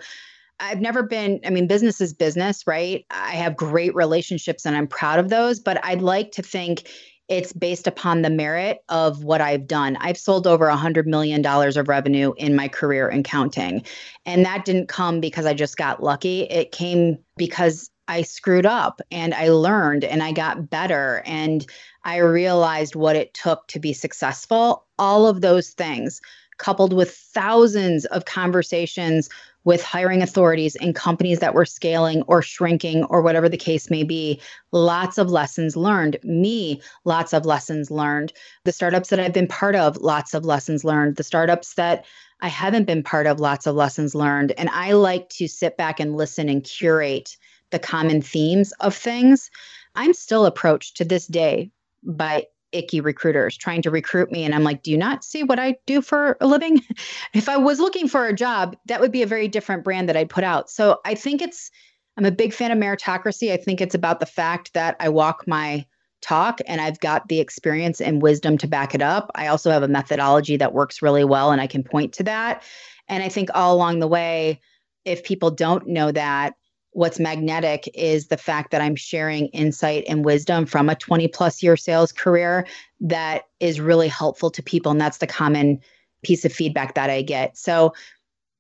I've 0.61 0.81
never 0.81 1.03
been, 1.03 1.41
I 1.45 1.51
mean, 1.51 1.67
business 1.67 2.01
is 2.01 2.13
business, 2.13 2.67
right? 2.69 3.05
I 3.11 3.33
have 3.33 3.57
great 3.57 3.95
relationships 3.97 4.65
and 4.65 4.77
I'm 4.77 4.87
proud 4.87 5.19
of 5.19 5.29
those, 5.29 5.59
but 5.59 5.85
I'd 5.85 6.03
like 6.03 6.31
to 6.33 6.43
think 6.43 6.89
it's 7.29 7.53
based 7.53 7.89
upon 7.89 8.23
the 8.23 8.31
merit 8.31 8.79
of 8.89 9.25
what 9.25 9.41
I've 9.41 9.67
done. 9.67 9.97
I've 10.01 10.19
sold 10.19 10.47
over 10.47 10.69
a 10.69 10.77
$100 10.77 11.07
million 11.07 11.45
of 11.45 11.89
revenue 11.89 12.33
in 12.37 12.55
my 12.55 12.69
career 12.69 13.09
in 13.09 13.25
counting. 13.25 13.85
And 14.25 14.45
that 14.45 14.65
didn't 14.65 14.89
come 14.89 15.21
because 15.21 15.47
I 15.47 15.55
just 15.55 15.77
got 15.77 16.03
lucky. 16.03 16.43
It 16.43 16.71
came 16.71 17.19
because 17.37 17.91
I 18.11 18.23
screwed 18.23 18.67
up 18.67 19.01
and 19.13 19.33
I 19.33 19.51
learned 19.51 20.03
and 20.03 20.21
I 20.21 20.33
got 20.33 20.69
better 20.69 21.23
and 21.25 21.65
I 22.05 22.19
realized 22.19 22.97
what 22.97 23.17
it 23.17 23.35
took 23.35 23.67
to 23.69 23.79
be 23.79 23.93
successful. 23.93 24.87
All 24.99 25.27
of 25.27 25.41
those 25.41 25.71
things, 25.71 26.21
coupled 26.57 26.93
with 26.93 27.15
thousands 27.15 28.05
of 28.07 28.25
conversations 28.25 29.29
with 29.65 29.83
hiring 29.83 30.23
authorities 30.23 30.75
in 30.77 30.95
companies 30.95 31.41
that 31.41 31.55
were 31.55 31.67
scaling 31.67 32.23
or 32.23 32.41
shrinking 32.41 33.05
or 33.05 33.21
whatever 33.21 33.49
the 33.49 33.57
case 33.57 33.91
may 33.91 34.03
be. 34.03 34.41
Lots 34.73 35.19
of 35.19 35.31
lessons 35.31 35.77
learned. 35.77 36.17
Me, 36.23 36.81
lots 37.05 37.35
of 37.35 37.45
lessons 37.45 37.91
learned. 37.91 38.33
The 38.65 38.73
startups 38.73 39.11
that 39.11 39.21
I've 39.21 39.35
been 39.35 39.47
part 39.47 39.77
of, 39.77 39.99
lots 39.99 40.33
of 40.33 40.45
lessons 40.45 40.85
learned. 40.85 41.17
The 41.17 41.25
startups 41.25 41.75
that 41.75 42.05
I 42.41 42.49
haven't 42.49 42.87
been 42.87 43.03
part 43.03 43.27
of, 43.27 43.41
lots 43.41 43.67
of 43.67 43.75
lessons 43.75 44.15
learned. 44.15 44.53
And 44.53 44.71
I 44.71 44.93
like 44.93 45.29
to 45.31 45.49
sit 45.49 45.77
back 45.77 46.01
and 46.01 46.17
listen 46.17 46.49
and 46.49 46.65
curate 46.65 47.37
the 47.71 47.79
common 47.79 48.23
themes 48.23 48.73
of 48.81 48.97
things. 48.97 49.51
I'm 49.95 50.15
still 50.15 50.47
approached 50.47 50.97
to 50.97 51.05
this 51.05 51.27
day 51.27 51.71
by 52.03 52.47
icky 52.73 53.01
recruiters 53.01 53.57
trying 53.57 53.83
to 53.83 53.91
recruit 53.91 54.31
me. 54.31 54.45
And 54.45 54.55
i'm 54.55 54.63
like 54.63 54.83
do 54.83 54.91
you 54.91 54.99
not 54.99 55.25
see 55.25 55.43
what 55.43 55.59
i 55.59 55.77
do 55.87 56.01
for 56.01 56.37
a 56.41 56.47
living? 56.47 56.81
If 57.35 57.49
i 57.49 57.57
was 57.57 57.81
looking 57.81 58.09
for 58.09 58.27
a 58.27 58.35
job 58.35 58.77
that 58.87 59.01
would 59.01 59.13
be 59.13 59.23
a 59.23 59.27
very 59.27 59.49
different 59.49 59.85
brand 59.85 60.09
that 60.09 60.17
i'd 60.17 60.31
put 60.31 60.45
out. 60.45 60.71
So 60.71 61.01
i 61.05 61.15
think 61.15 61.43
it's 61.43 61.71
i'm 62.17 62.25
a 62.25 62.31
big 62.31 62.53
fan 62.53 62.71
of 62.71 62.79
meritocracy. 62.79 63.53
I 63.53 63.57
think 63.57 63.81
it's 63.81 63.95
about 63.95 64.21
the 64.21 64.27
fact 64.27 64.73
that 64.75 64.97
i 65.01 65.09
walk 65.09 65.47
my 65.47 65.85
talk 66.23 66.61
and 66.67 66.81
i've 66.81 67.01
got 67.01 67.29
the 67.29 67.41
experience 67.41 68.01
and 68.01 68.23
wisdom 68.23 68.59
to 68.59 68.69
back 68.69 68.95
it 68.95 69.03
up. 69.03 69.31
I 69.35 69.47
also 69.49 69.71
have 69.71 69.83
a 69.83 69.89
methodology 69.89 70.57
that 70.59 70.75
works 70.75 71.03
really 71.03 71.25
well 71.25 71.51
and 71.51 71.61
i 71.61 71.67
can 71.67 71.83
point 71.83 72.13
to 72.15 72.23
that. 72.25 72.63
And 73.09 73.23
i 73.23 73.29
think 73.29 73.51
all 73.55 73.75
along 73.75 73.99
the 73.99 74.09
way 74.09 74.61
if 75.05 75.25
people 75.25 75.51
don't 75.51 75.87
know 75.87 76.13
that 76.13 76.55
what's 76.93 77.21
magnetic 77.21 77.89
is 77.95 78.27
the 78.27 78.37
fact 78.37 78.71
that 78.73 78.81
I'm 78.81 78.97
sharing 78.97 79.47
insight 79.49 80.05
and 80.09 80.25
wisdom 80.25 80.67
from 80.67 80.89
a 80.89 80.97
20 80.97 81.29
plus 81.29 81.63
year 81.63 81.77
sales 81.77 82.13
career 82.13 82.67
that 83.01 83.45
is 83.61 83.81
really 83.81 84.09
helpful 84.09 84.51
to 84.51 84.63
people. 84.63 84.93
And 84.93 85.01
that's 85.01 85.19
the 85.19 85.27
common 85.27 85.81
piece 86.23 86.45
of 86.45 86.53
feedback 86.53 86.95
that 86.95 87.11
I 87.11 87.23
get. 87.23 87.57
So, 87.57 87.95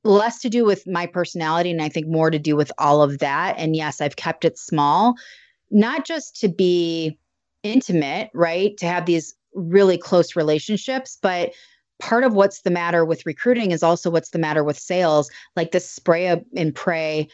less 0.03 0.41
to 0.41 0.49
do 0.49 0.65
with 0.65 0.87
my 0.87 1.05
personality, 1.05 1.71
and 1.71 1.83
I 1.83 1.91
think 1.91 2.07
more 2.07 2.31
to 2.31 2.39
do 2.39 2.57
with 2.57 2.73
all 2.79 3.03
of 3.03 3.19
that. 3.19 3.55
And 3.59 3.77
yes, 3.77 4.01
I've 4.01 4.17
kept 4.17 4.47
it 4.47 4.59
small, 4.59 5.15
not 5.71 6.07
just 6.07 6.41
to 6.41 6.49
be 6.49 7.19
intimate, 7.63 8.31
right? 8.33 8.75
To 8.79 8.87
have 8.87 9.05
these 9.05 9.35
really 9.55 9.99
close 9.99 10.37
relationships, 10.37 11.19
but 11.21 11.53
part 11.99 12.25
of 12.25 12.33
what's 12.33 12.63
the 12.63 12.71
matter 12.71 13.05
with 13.05 13.27
recruiting 13.27 13.73
is 13.73 13.83
also 13.83 14.11
what's 14.11 14.31
the 14.31 14.39
matter 14.39 14.65
with 14.65 14.79
sales, 14.79 15.31
like 15.55 15.71
this 15.73 15.91
spray 15.91 16.43
and 16.57 16.75
pray 16.75 17.29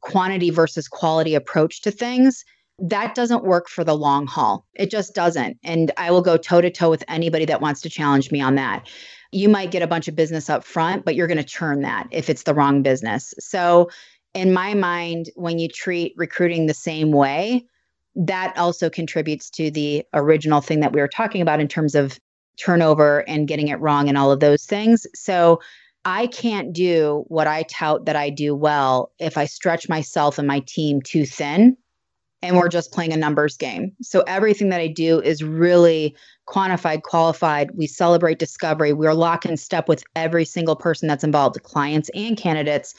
quantity 0.00 0.50
versus 0.50 0.88
quality 0.88 1.34
approach 1.34 1.82
to 1.82 1.90
things, 1.90 2.44
that 2.80 3.14
doesn't 3.14 3.44
work 3.44 3.68
for 3.68 3.84
the 3.84 3.96
long 3.96 4.26
haul. 4.26 4.64
It 4.74 4.90
just 4.90 5.14
doesn't. 5.14 5.58
And 5.62 5.92
I 5.96 6.10
will 6.10 6.22
go 6.22 6.36
toe 6.36 6.60
to 6.60 6.70
toe 6.70 6.90
with 6.90 7.04
anybody 7.08 7.44
that 7.46 7.60
wants 7.60 7.82
to 7.82 7.90
challenge 7.90 8.32
me 8.32 8.40
on 8.40 8.54
that. 8.54 8.88
You 9.32 9.48
might 9.48 9.70
get 9.70 9.82
a 9.82 9.86
bunch 9.86 10.08
of 10.08 10.16
business 10.16 10.48
up 10.48 10.64
front, 10.64 11.04
but 11.04 11.14
you're 11.14 11.26
going 11.26 11.38
to 11.38 11.44
churn 11.44 11.82
that 11.82 12.08
if 12.10 12.30
it's 12.30 12.42
the 12.42 12.54
wrong 12.54 12.82
business. 12.82 13.34
So, 13.38 13.90
in 14.32 14.52
my 14.52 14.74
mind, 14.74 15.28
when 15.34 15.58
you 15.58 15.68
treat 15.68 16.14
recruiting 16.16 16.66
the 16.66 16.74
same 16.74 17.10
way, 17.10 17.66
that 18.14 18.56
also 18.56 18.88
contributes 18.88 19.50
to 19.50 19.72
the 19.72 20.04
original 20.14 20.60
thing 20.60 20.80
that 20.80 20.92
we 20.92 21.00
were 21.00 21.08
talking 21.08 21.42
about 21.42 21.60
in 21.60 21.66
terms 21.66 21.96
of 21.96 22.18
turnover 22.56 23.28
and 23.28 23.48
getting 23.48 23.68
it 23.68 23.80
wrong 23.80 24.08
and 24.08 24.16
all 24.16 24.30
of 24.30 24.40
those 24.40 24.64
things. 24.64 25.06
So, 25.14 25.60
I 26.04 26.26
can't 26.28 26.72
do 26.72 27.24
what 27.28 27.46
I 27.46 27.64
tout 27.64 28.06
that 28.06 28.16
I 28.16 28.30
do 28.30 28.54
well 28.54 29.12
if 29.18 29.36
I 29.36 29.44
stretch 29.44 29.88
myself 29.88 30.38
and 30.38 30.48
my 30.48 30.60
team 30.60 31.02
too 31.02 31.26
thin 31.26 31.76
and 32.42 32.56
we're 32.56 32.68
just 32.68 32.92
playing 32.92 33.12
a 33.12 33.16
numbers 33.16 33.56
game. 33.56 33.92
So 34.00 34.22
everything 34.26 34.70
that 34.70 34.80
I 34.80 34.86
do 34.86 35.20
is 35.20 35.42
really 35.42 36.16
quantified, 36.48 37.02
qualified. 37.02 37.70
We 37.74 37.86
celebrate 37.86 38.38
discovery. 38.38 38.92
We're 38.92 39.12
lock 39.12 39.44
in 39.44 39.56
step 39.56 39.88
with 39.88 40.02
every 40.16 40.44
single 40.44 40.76
person 40.76 41.06
that's 41.06 41.24
involved, 41.24 41.62
clients 41.62 42.10
and 42.14 42.36
candidates. 42.36 42.94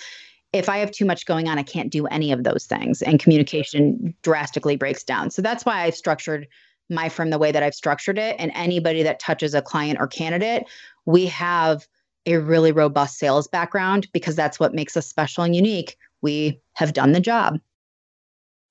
If 0.53 0.69
I 0.69 0.77
have 0.77 0.91
too 0.91 1.05
much 1.05 1.25
going 1.25 1.47
on, 1.47 1.57
I 1.57 1.63
can't 1.63 1.91
do 1.91 2.05
any 2.07 2.31
of 2.31 2.43
those 2.43 2.65
things 2.65 3.01
and 3.01 3.19
communication 3.19 4.13
drastically 4.21 4.75
breaks 4.75 5.03
down. 5.03 5.31
So 5.31 5.41
that's 5.41 5.65
why 5.65 5.81
I've 5.81 5.95
structured 5.95 6.47
my 6.89 7.09
firm 7.09 7.29
the 7.29 7.39
way 7.39 7.51
that 7.51 7.63
I've 7.63 7.73
structured 7.73 8.19
it. 8.19 8.35
And 8.37 8.51
anybody 8.53 9.01
that 9.01 9.19
touches 9.19 9.55
a 9.55 9.61
client 9.61 9.97
or 9.99 10.07
candidate, 10.07 10.65
we 11.05 11.25
have 11.27 11.87
a 12.25 12.37
really 12.37 12.71
robust 12.71 13.17
sales 13.17 13.47
background 13.47 14.07
because 14.13 14.35
that's 14.35 14.59
what 14.59 14.73
makes 14.73 14.95
us 14.95 15.07
special 15.07 15.43
and 15.43 15.55
unique. 15.55 15.97
We 16.21 16.61
have 16.73 16.93
done 16.93 17.11
the 17.11 17.19
job. 17.19 17.59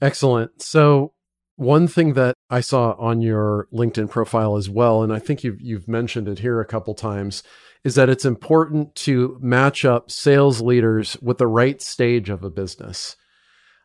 Excellent. 0.00 0.62
So, 0.62 1.12
one 1.56 1.88
thing 1.88 2.14
that 2.14 2.34
I 2.48 2.60
saw 2.60 2.92
on 2.92 3.20
your 3.20 3.68
LinkedIn 3.70 4.08
profile 4.08 4.56
as 4.56 4.70
well, 4.70 5.02
and 5.02 5.12
I 5.12 5.18
think 5.18 5.44
you've 5.44 5.60
you've 5.60 5.88
mentioned 5.88 6.28
it 6.28 6.38
here 6.38 6.60
a 6.60 6.64
couple 6.64 6.94
times, 6.94 7.42
is 7.84 7.96
that 7.96 8.08
it's 8.08 8.24
important 8.24 8.94
to 8.94 9.38
match 9.42 9.84
up 9.84 10.10
sales 10.10 10.62
leaders 10.62 11.16
with 11.20 11.38
the 11.38 11.46
right 11.46 11.82
stage 11.82 12.30
of 12.30 12.42
a 12.42 12.50
business. 12.50 13.16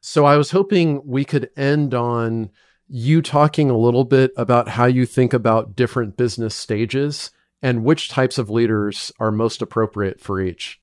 So 0.02 0.26
I 0.26 0.38
was 0.38 0.52
hoping 0.52 1.02
we 1.06 1.26
could 1.26 1.50
end 1.58 1.94
on 1.94 2.52
you 2.88 3.22
talking 3.22 3.70
a 3.70 3.78
little 3.78 4.04
bit 4.04 4.32
about 4.38 4.70
how 4.70 4.86
you 4.86 5.06
think 5.06 5.34
about 5.34 5.76
different 5.76 6.16
business 6.16 6.56
stages 6.56 7.32
and 7.66 7.84
which 7.84 8.10
types 8.10 8.38
of 8.38 8.52
leaders 8.52 9.12
are 9.20 9.32
most 9.32 9.60
appropriate 9.60 10.22
for 10.22 10.40
each? 10.40 10.80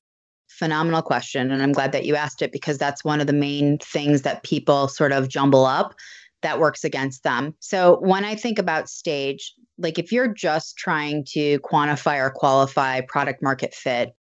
Phenomenal 0.49 1.01
question. 1.01 1.49
And 1.49 1.63
I'm 1.63 1.71
glad 1.71 1.93
that 1.93 2.05
you 2.05 2.17
asked 2.17 2.41
it 2.41 2.51
because 2.51 2.77
that's 2.77 3.05
one 3.05 3.21
of 3.21 3.27
the 3.27 3.31
main 3.31 3.77
things 3.77 4.23
that 4.23 4.43
people 4.43 4.89
sort 4.89 5.13
of 5.13 5.29
jumble 5.29 5.65
up 5.65 5.95
that 6.41 6.59
works 6.59 6.83
against 6.83 7.23
them. 7.23 7.55
So 7.61 7.99
when 8.01 8.25
I 8.25 8.35
think 8.35 8.59
about 8.59 8.89
stage, 8.89 9.53
like 9.77 9.97
if 9.97 10.11
you're 10.11 10.27
just 10.27 10.75
trying 10.75 11.23
to 11.29 11.57
quantify 11.59 12.19
or 12.19 12.29
qualify 12.29 12.99
product 12.99 13.41
market 13.41 13.73
fit 13.73 14.13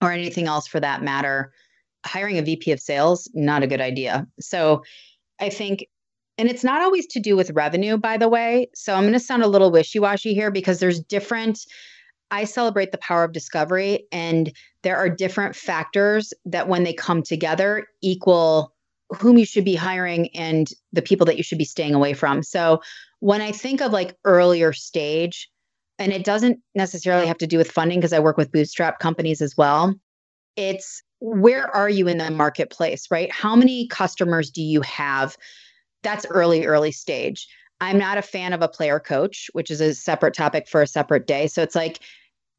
or 0.00 0.10
anything 0.10 0.46
else 0.46 0.66
for 0.66 0.80
that 0.80 1.02
matter, 1.02 1.52
hiring 2.06 2.38
a 2.38 2.42
VP 2.42 2.72
of 2.72 2.80
sales, 2.80 3.30
not 3.34 3.62
a 3.62 3.66
good 3.66 3.82
idea. 3.82 4.26
So 4.40 4.82
I 5.38 5.50
think 5.50 5.86
and 6.38 6.48
it's 6.48 6.64
not 6.64 6.80
always 6.80 7.06
to 7.08 7.20
do 7.20 7.36
with 7.36 7.50
revenue, 7.50 7.98
by 7.98 8.16
the 8.16 8.28
way. 8.28 8.70
So 8.72 8.94
I'm 8.94 9.02
going 9.02 9.12
to 9.12 9.20
sound 9.20 9.42
a 9.42 9.48
little 9.48 9.72
wishy 9.72 9.98
washy 9.98 10.34
here 10.34 10.52
because 10.52 10.78
there's 10.78 11.00
different. 11.00 11.58
I 12.30 12.44
celebrate 12.44 12.92
the 12.92 12.98
power 12.98 13.24
of 13.24 13.32
discovery, 13.32 14.06
and 14.12 14.52
there 14.82 14.96
are 14.96 15.08
different 15.08 15.56
factors 15.56 16.32
that, 16.44 16.68
when 16.68 16.84
they 16.84 16.92
come 16.92 17.22
together, 17.22 17.86
equal 18.02 18.74
whom 19.10 19.38
you 19.38 19.46
should 19.46 19.64
be 19.64 19.74
hiring 19.74 20.28
and 20.36 20.68
the 20.92 21.00
people 21.00 21.24
that 21.26 21.38
you 21.38 21.42
should 21.42 21.58
be 21.58 21.64
staying 21.64 21.94
away 21.94 22.12
from. 22.12 22.42
So 22.42 22.82
when 23.20 23.40
I 23.40 23.52
think 23.52 23.80
of 23.80 23.90
like 23.90 24.14
earlier 24.24 24.72
stage, 24.74 25.48
and 25.98 26.12
it 26.12 26.24
doesn't 26.24 26.60
necessarily 26.74 27.26
have 27.26 27.38
to 27.38 27.46
do 27.46 27.58
with 27.58 27.70
funding 27.70 27.98
because 27.98 28.12
I 28.12 28.20
work 28.20 28.36
with 28.36 28.52
bootstrap 28.52 28.98
companies 28.98 29.40
as 29.40 29.56
well. 29.56 29.94
It's 30.56 31.02
where 31.20 31.74
are 31.74 31.88
you 31.88 32.06
in 32.06 32.18
the 32.18 32.30
marketplace, 32.30 33.06
right? 33.10 33.32
How 33.32 33.56
many 33.56 33.88
customers 33.88 34.50
do 34.50 34.62
you 34.62 34.82
have? 34.82 35.36
that's 36.02 36.26
early, 36.30 36.66
early 36.66 36.92
stage. 36.92 37.48
I'm 37.80 37.98
not 37.98 38.18
a 38.18 38.22
fan 38.22 38.52
of 38.52 38.62
a 38.62 38.68
player 38.68 38.98
coach, 38.98 39.50
which 39.52 39.70
is 39.70 39.80
a 39.80 39.94
separate 39.94 40.34
topic 40.34 40.68
for 40.68 40.82
a 40.82 40.86
separate 40.86 41.26
day. 41.26 41.46
So 41.46 41.62
it's 41.62 41.74
like, 41.74 42.00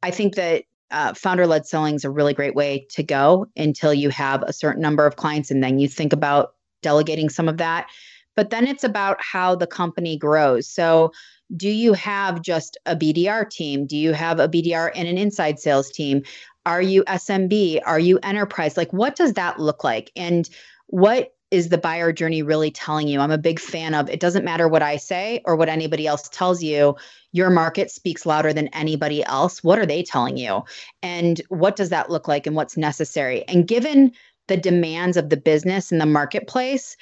I 0.02 0.10
think 0.10 0.34
that 0.36 0.64
uh, 0.90 1.14
founder 1.14 1.46
led 1.46 1.66
selling 1.66 1.94
is 1.94 2.04
a 2.04 2.10
really 2.10 2.34
great 2.34 2.54
way 2.54 2.86
to 2.90 3.02
go 3.02 3.46
until 3.56 3.94
you 3.94 4.08
have 4.10 4.42
a 4.42 4.52
certain 4.52 4.82
number 4.82 5.06
of 5.06 5.16
clients 5.16 5.50
and 5.50 5.62
then 5.62 5.78
you 5.78 5.88
think 5.88 6.12
about 6.12 6.54
delegating 6.82 7.28
some 7.28 7.48
of 7.48 7.58
that. 7.58 7.88
But 8.36 8.50
then 8.50 8.66
it's 8.66 8.84
about 8.84 9.18
how 9.20 9.54
the 9.54 9.66
company 9.66 10.16
grows. 10.16 10.66
So, 10.66 11.12
do 11.56 11.68
you 11.68 11.94
have 11.94 12.42
just 12.42 12.78
a 12.86 12.94
BDR 12.94 13.50
team? 13.50 13.84
Do 13.84 13.96
you 13.96 14.12
have 14.12 14.38
a 14.38 14.48
BDR 14.48 14.92
and 14.94 15.08
an 15.08 15.18
inside 15.18 15.58
sales 15.58 15.90
team? 15.90 16.22
Are 16.64 16.80
you 16.80 17.02
SMB? 17.04 17.80
Are 17.84 17.98
you 17.98 18.20
enterprise? 18.22 18.76
Like, 18.76 18.92
what 18.92 19.16
does 19.16 19.32
that 19.32 19.58
look 19.58 19.82
like? 19.82 20.12
And 20.14 20.48
what 20.86 21.34
is 21.50 21.68
the 21.68 21.78
buyer 21.78 22.12
journey 22.12 22.42
really 22.42 22.70
telling 22.70 23.08
you? 23.08 23.20
I'm 23.20 23.30
a 23.30 23.38
big 23.38 23.58
fan 23.58 23.94
of 23.94 24.08
it 24.08 24.20
doesn't 24.20 24.44
matter 24.44 24.68
what 24.68 24.82
I 24.82 24.96
say 24.96 25.40
or 25.44 25.56
what 25.56 25.68
anybody 25.68 26.06
else 26.06 26.28
tells 26.28 26.62
you. 26.62 26.96
Your 27.32 27.50
market 27.50 27.90
speaks 27.90 28.26
louder 28.26 28.52
than 28.52 28.68
anybody 28.68 29.24
else. 29.24 29.62
What 29.62 29.78
are 29.78 29.86
they 29.86 30.02
telling 30.02 30.36
you? 30.36 30.62
And 31.02 31.40
what 31.48 31.76
does 31.76 31.88
that 31.88 32.10
look 32.10 32.28
like 32.28 32.46
and 32.46 32.56
what's 32.56 32.76
necessary? 32.76 33.44
And 33.48 33.66
given 33.66 34.12
the 34.46 34.56
demands 34.56 35.16
of 35.16 35.28
the 35.28 35.36
business 35.36 35.92
and 35.92 36.00
the 36.00 36.06
marketplace, 36.06 36.96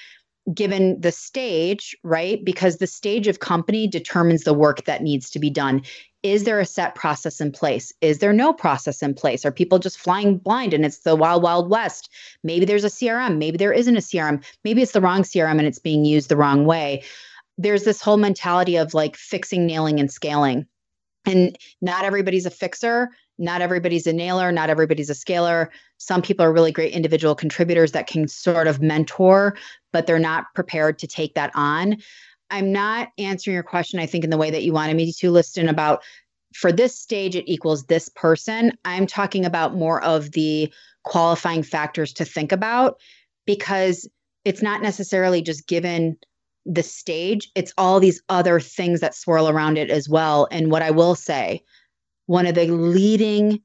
given 0.54 1.00
the 1.00 1.12
stage, 1.12 1.96
right? 2.02 2.44
Because 2.44 2.76
the 2.76 2.86
stage 2.86 3.26
of 3.26 3.40
company 3.40 3.86
determines 3.86 4.44
the 4.44 4.54
work 4.54 4.84
that 4.84 5.02
needs 5.02 5.30
to 5.30 5.38
be 5.38 5.50
done. 5.50 5.82
Is 6.22 6.44
there 6.44 6.58
a 6.58 6.66
set 6.66 6.94
process 6.94 7.40
in 7.40 7.52
place? 7.52 7.92
Is 8.00 8.18
there 8.18 8.32
no 8.32 8.52
process 8.52 9.02
in 9.02 9.14
place? 9.14 9.44
Are 9.44 9.52
people 9.52 9.78
just 9.78 9.98
flying 9.98 10.38
blind 10.38 10.74
and 10.74 10.84
it's 10.84 11.00
the 11.00 11.14
wild, 11.14 11.42
wild 11.42 11.70
west? 11.70 12.10
Maybe 12.42 12.64
there's 12.64 12.84
a 12.84 12.88
CRM. 12.88 13.38
Maybe 13.38 13.56
there 13.56 13.72
isn't 13.72 13.96
a 13.96 14.00
CRM. 14.00 14.44
Maybe 14.64 14.82
it's 14.82 14.92
the 14.92 15.00
wrong 15.00 15.22
CRM 15.22 15.58
and 15.58 15.66
it's 15.66 15.78
being 15.78 16.04
used 16.04 16.28
the 16.28 16.36
wrong 16.36 16.64
way. 16.64 17.04
There's 17.56 17.84
this 17.84 18.00
whole 18.00 18.16
mentality 18.16 18.76
of 18.76 18.94
like 18.94 19.16
fixing, 19.16 19.66
nailing, 19.66 20.00
and 20.00 20.10
scaling. 20.10 20.66
And 21.24 21.56
not 21.80 22.04
everybody's 22.04 22.46
a 22.46 22.50
fixer 22.50 23.10
not 23.38 23.62
everybody's 23.62 24.06
a 24.06 24.12
nailer, 24.12 24.50
not 24.50 24.70
everybody's 24.70 25.10
a 25.10 25.14
scaler. 25.14 25.70
Some 25.98 26.22
people 26.22 26.44
are 26.44 26.52
really 26.52 26.72
great 26.72 26.92
individual 26.92 27.34
contributors 27.34 27.92
that 27.92 28.06
can 28.06 28.28
sort 28.28 28.66
of 28.66 28.82
mentor, 28.82 29.56
but 29.92 30.06
they're 30.06 30.18
not 30.18 30.46
prepared 30.54 30.98
to 30.98 31.06
take 31.06 31.34
that 31.34 31.52
on. 31.54 31.96
I'm 32.50 32.72
not 32.72 33.08
answering 33.18 33.54
your 33.54 33.62
question, 33.62 34.00
I 34.00 34.06
think, 34.06 34.24
in 34.24 34.30
the 34.30 34.38
way 34.38 34.50
that 34.50 34.62
you 34.62 34.72
wanted 34.72 34.96
me 34.96 35.12
to, 35.12 35.30
Liston, 35.30 35.68
about 35.68 36.02
for 36.54 36.72
this 36.72 36.98
stage, 36.98 37.36
it 37.36 37.50
equals 37.50 37.84
this 37.84 38.08
person. 38.08 38.72
I'm 38.84 39.06
talking 39.06 39.44
about 39.44 39.74
more 39.74 40.02
of 40.02 40.32
the 40.32 40.72
qualifying 41.04 41.62
factors 41.62 42.12
to 42.14 42.24
think 42.24 42.52
about 42.52 42.98
because 43.46 44.08
it's 44.44 44.62
not 44.62 44.82
necessarily 44.82 45.42
just 45.42 45.66
given 45.66 46.16
the 46.64 46.82
stage, 46.82 47.50
it's 47.54 47.72
all 47.78 47.98
these 47.98 48.20
other 48.28 48.60
things 48.60 49.00
that 49.00 49.14
swirl 49.14 49.48
around 49.48 49.78
it 49.78 49.90
as 49.90 50.08
well. 50.08 50.46
And 50.50 50.70
what 50.70 50.82
I 50.82 50.90
will 50.90 51.14
say, 51.14 51.62
one 52.28 52.46
of 52.46 52.54
the 52.54 52.66
leading 52.66 53.58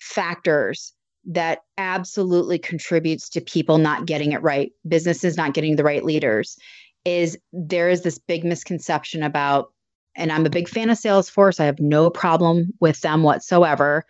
factors 0.00 0.92
that 1.26 1.62
absolutely 1.78 2.58
contributes 2.58 3.28
to 3.28 3.40
people 3.40 3.78
not 3.78 4.06
getting 4.06 4.30
it 4.30 4.42
right, 4.42 4.70
businesses 4.86 5.36
not 5.36 5.52
getting 5.52 5.74
the 5.74 5.82
right 5.82 6.04
leaders, 6.04 6.56
is 7.04 7.36
there 7.52 7.88
is 7.88 8.02
this 8.02 8.18
big 8.18 8.44
misconception 8.44 9.22
about, 9.22 9.72
and 10.14 10.30
I'm 10.30 10.46
a 10.46 10.50
big 10.50 10.68
fan 10.68 10.90
of 10.90 10.98
Salesforce. 10.98 11.58
I 11.58 11.64
have 11.64 11.80
no 11.80 12.08
problem 12.08 12.72
with 12.80 13.00
them 13.00 13.24
whatsoever. 13.24 14.04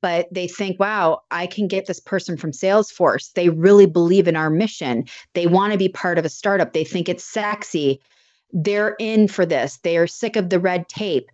But 0.00 0.28
they 0.32 0.46
think, 0.46 0.78
wow, 0.78 1.22
I 1.32 1.48
can 1.48 1.66
get 1.66 1.86
this 1.86 1.98
person 1.98 2.36
from 2.36 2.52
Salesforce. 2.52 3.32
They 3.32 3.48
really 3.48 3.86
believe 3.86 4.28
in 4.28 4.36
our 4.36 4.50
mission. 4.50 5.04
They 5.34 5.48
want 5.48 5.72
to 5.72 5.78
be 5.78 5.88
part 5.88 6.18
of 6.18 6.24
a 6.24 6.28
startup. 6.28 6.72
They 6.72 6.84
think 6.84 7.08
it's 7.08 7.24
sexy. 7.24 8.00
They're 8.52 8.94
in 9.00 9.26
for 9.26 9.44
this. 9.44 9.78
They 9.82 9.96
are 9.96 10.06
sick 10.06 10.36
of 10.36 10.50
the 10.50 10.60
red 10.60 10.88
tape 10.88 11.28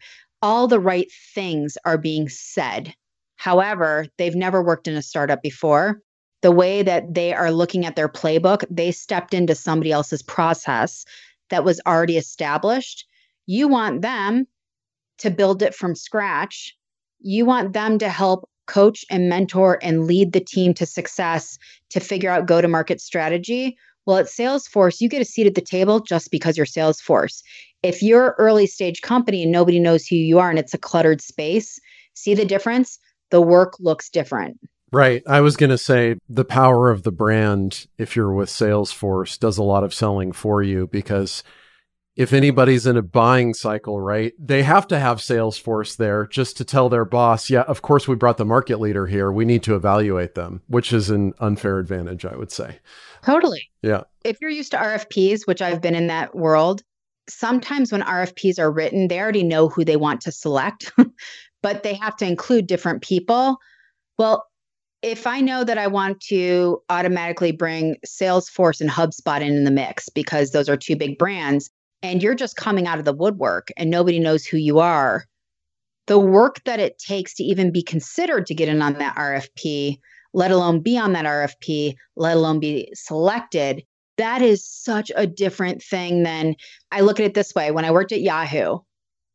all 0.44 0.68
the 0.68 0.78
right 0.78 1.10
things 1.34 1.78
are 1.86 1.96
being 1.96 2.28
said. 2.28 2.94
However, 3.36 4.06
they've 4.18 4.34
never 4.34 4.62
worked 4.62 4.86
in 4.86 4.94
a 4.94 5.00
startup 5.00 5.40
before. 5.40 6.02
The 6.42 6.52
way 6.52 6.82
that 6.82 7.14
they 7.14 7.32
are 7.32 7.50
looking 7.50 7.86
at 7.86 7.96
their 7.96 8.10
playbook, 8.10 8.62
they 8.70 8.92
stepped 8.92 9.32
into 9.32 9.54
somebody 9.54 9.90
else's 9.90 10.22
process 10.22 11.06
that 11.48 11.64
was 11.64 11.80
already 11.86 12.18
established. 12.18 13.06
You 13.46 13.68
want 13.68 14.02
them 14.02 14.46
to 15.20 15.30
build 15.30 15.62
it 15.62 15.74
from 15.74 15.94
scratch. 15.94 16.76
You 17.20 17.46
want 17.46 17.72
them 17.72 17.96
to 18.00 18.10
help 18.10 18.46
coach 18.66 19.04
and 19.10 19.28
mentor 19.28 19.78
and 19.82 20.06
lead 20.06 20.32
the 20.32 20.40
team 20.40 20.74
to 20.74 20.86
success 20.86 21.58
to 21.90 22.00
figure 22.00 22.30
out 22.30 22.46
go 22.46 22.60
to 22.60 22.68
market 22.68 23.00
strategy. 23.00 23.76
Well, 24.06 24.18
at 24.18 24.26
Salesforce, 24.26 25.00
you 25.00 25.08
get 25.08 25.22
a 25.22 25.24
seat 25.24 25.46
at 25.46 25.54
the 25.54 25.60
table 25.60 26.00
just 26.00 26.30
because 26.30 26.56
you're 26.56 26.66
Salesforce. 26.66 27.42
If 27.82 28.02
you're 28.02 28.34
early 28.38 28.66
stage 28.66 29.02
company 29.02 29.42
and 29.42 29.52
nobody 29.52 29.78
knows 29.78 30.06
who 30.06 30.16
you 30.16 30.38
are 30.38 30.50
and 30.50 30.58
it's 30.58 30.74
a 30.74 30.78
cluttered 30.78 31.20
space, 31.20 31.78
see 32.14 32.34
the 32.34 32.44
difference? 32.44 32.98
The 33.30 33.40
work 33.40 33.74
looks 33.80 34.10
different. 34.10 34.58
Right. 34.92 35.22
I 35.26 35.40
was 35.40 35.56
going 35.56 35.70
to 35.70 35.78
say 35.78 36.16
the 36.28 36.44
power 36.44 36.90
of 36.90 37.02
the 37.02 37.10
brand, 37.10 37.86
if 37.98 38.14
you're 38.14 38.32
with 38.32 38.48
Salesforce, 38.48 39.38
does 39.38 39.58
a 39.58 39.62
lot 39.64 39.82
of 39.82 39.92
selling 39.92 40.30
for 40.30 40.62
you 40.62 40.86
because 40.86 41.42
if 42.16 42.32
anybody's 42.32 42.86
in 42.86 42.96
a 42.96 43.02
buying 43.02 43.54
cycle, 43.54 44.00
right, 44.00 44.32
they 44.38 44.62
have 44.62 44.86
to 44.88 44.98
have 44.98 45.18
Salesforce 45.18 45.96
there 45.96 46.26
just 46.26 46.56
to 46.58 46.64
tell 46.64 46.88
their 46.88 47.04
boss, 47.04 47.50
yeah, 47.50 47.62
of 47.62 47.82
course, 47.82 48.06
we 48.06 48.14
brought 48.14 48.36
the 48.36 48.44
market 48.44 48.78
leader 48.78 49.06
here. 49.06 49.32
We 49.32 49.44
need 49.44 49.64
to 49.64 49.74
evaluate 49.74 50.34
them, 50.34 50.62
which 50.68 50.92
is 50.92 51.10
an 51.10 51.34
unfair 51.40 51.78
advantage, 51.80 52.24
I 52.24 52.36
would 52.36 52.52
say. 52.52 52.78
Totally. 53.24 53.68
Yeah. 53.82 54.02
If 54.24 54.38
you're 54.40 54.50
used 54.50 54.70
to 54.72 54.76
RFPs, 54.76 55.46
which 55.46 55.60
I've 55.60 55.80
been 55.80 55.96
in 55.96 56.06
that 56.06 56.36
world, 56.36 56.82
sometimes 57.28 57.90
when 57.90 58.02
RFPs 58.02 58.60
are 58.60 58.70
written, 58.70 59.08
they 59.08 59.18
already 59.18 59.42
know 59.42 59.68
who 59.68 59.84
they 59.84 59.96
want 59.96 60.20
to 60.22 60.32
select, 60.32 60.92
but 61.62 61.82
they 61.82 61.94
have 61.94 62.16
to 62.18 62.26
include 62.26 62.68
different 62.68 63.02
people. 63.02 63.56
Well, 64.18 64.44
if 65.02 65.26
I 65.26 65.40
know 65.40 65.64
that 65.64 65.78
I 65.78 65.88
want 65.88 66.20
to 66.28 66.80
automatically 66.88 67.52
bring 67.52 67.96
Salesforce 68.06 68.80
and 68.80 68.88
HubSpot 68.88 69.40
in, 69.40 69.54
in 69.54 69.64
the 69.64 69.70
mix 69.70 70.08
because 70.08 70.52
those 70.52 70.68
are 70.68 70.76
two 70.76 70.96
big 70.96 71.18
brands, 71.18 71.70
and 72.04 72.22
you're 72.22 72.34
just 72.34 72.56
coming 72.56 72.86
out 72.86 72.98
of 72.98 73.06
the 73.06 73.14
woodwork 73.14 73.68
and 73.78 73.90
nobody 73.90 74.18
knows 74.18 74.44
who 74.44 74.58
you 74.58 74.78
are, 74.78 75.24
the 76.06 76.18
work 76.18 76.62
that 76.64 76.78
it 76.78 76.98
takes 76.98 77.32
to 77.34 77.42
even 77.42 77.72
be 77.72 77.82
considered 77.82 78.44
to 78.44 78.54
get 78.54 78.68
in 78.68 78.82
on 78.82 78.98
that 78.98 79.16
RFP, 79.16 79.96
let 80.34 80.50
alone 80.50 80.80
be 80.80 80.98
on 80.98 81.14
that 81.14 81.24
RFP, 81.24 81.94
let 82.14 82.36
alone 82.36 82.60
be 82.60 82.90
selected, 82.92 83.82
that 84.18 84.42
is 84.42 84.68
such 84.68 85.10
a 85.16 85.26
different 85.26 85.82
thing 85.82 86.24
than 86.24 86.56
I 86.92 87.00
look 87.00 87.18
at 87.18 87.24
it 87.24 87.32
this 87.32 87.54
way. 87.54 87.70
When 87.70 87.86
I 87.86 87.90
worked 87.90 88.12
at 88.12 88.20
Yahoo, 88.20 88.80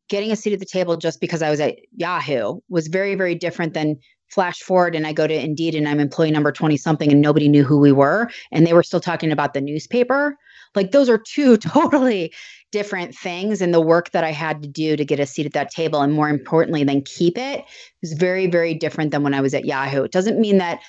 getting 0.08 0.30
a 0.30 0.36
seat 0.36 0.52
at 0.52 0.60
the 0.60 0.64
table 0.64 0.96
just 0.96 1.20
because 1.20 1.42
I 1.42 1.50
was 1.50 1.58
at 1.58 1.74
Yahoo 1.96 2.60
was 2.68 2.86
very, 2.86 3.16
very 3.16 3.34
different 3.34 3.74
than 3.74 3.98
flash 4.30 4.60
forward 4.60 4.94
and 4.94 5.08
I 5.08 5.12
go 5.12 5.26
to 5.26 5.34
Indeed 5.34 5.74
and 5.74 5.88
I'm 5.88 5.98
employee 5.98 6.30
number 6.30 6.52
20 6.52 6.76
something 6.76 7.10
and 7.10 7.20
nobody 7.20 7.48
knew 7.48 7.64
who 7.64 7.78
we 7.80 7.90
were 7.90 8.30
and 8.52 8.64
they 8.64 8.72
were 8.72 8.84
still 8.84 9.00
talking 9.00 9.32
about 9.32 9.54
the 9.54 9.60
newspaper. 9.60 10.36
Like 10.74 10.92
those 10.92 11.08
are 11.08 11.18
two 11.18 11.56
totally 11.56 12.32
different 12.72 13.14
things 13.14 13.60
and 13.60 13.74
the 13.74 13.80
work 13.80 14.10
that 14.12 14.24
I 14.24 14.32
had 14.32 14.62
to 14.62 14.68
do 14.68 14.96
to 14.96 15.04
get 15.04 15.20
a 15.20 15.26
seat 15.26 15.46
at 15.46 15.52
that 15.52 15.70
table 15.70 16.00
and 16.02 16.12
more 16.12 16.28
importantly 16.28 16.84
than 16.84 17.02
keep 17.02 17.36
it 17.36 17.64
is 18.02 18.12
very 18.12 18.46
very 18.46 18.74
different 18.74 19.10
than 19.10 19.22
when 19.22 19.34
I 19.34 19.40
was 19.40 19.54
at 19.54 19.64
Yahoo. 19.64 20.04
It 20.04 20.12
doesn't 20.12 20.40
mean 20.40 20.58
that 20.58 20.80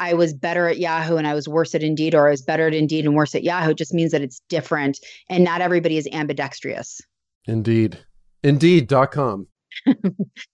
I 0.00 0.14
was 0.14 0.34
better 0.34 0.68
at 0.68 0.78
Yahoo 0.78 1.16
and 1.16 1.26
I 1.26 1.34
was 1.34 1.48
worse 1.48 1.74
at 1.74 1.82
Indeed 1.82 2.14
or 2.14 2.26
I 2.26 2.30
was 2.30 2.42
better 2.42 2.66
at 2.66 2.74
Indeed 2.74 3.04
and 3.06 3.14
worse 3.14 3.34
at 3.34 3.44
Yahoo. 3.44 3.70
It 3.70 3.78
just 3.78 3.94
means 3.94 4.12
that 4.12 4.22
it's 4.22 4.40
different 4.48 4.98
and 5.28 5.44
not 5.44 5.60
everybody 5.60 5.96
is 5.96 6.08
ambidextrous. 6.12 7.00
Indeed. 7.46 7.98
Indeed.com. 8.42 9.46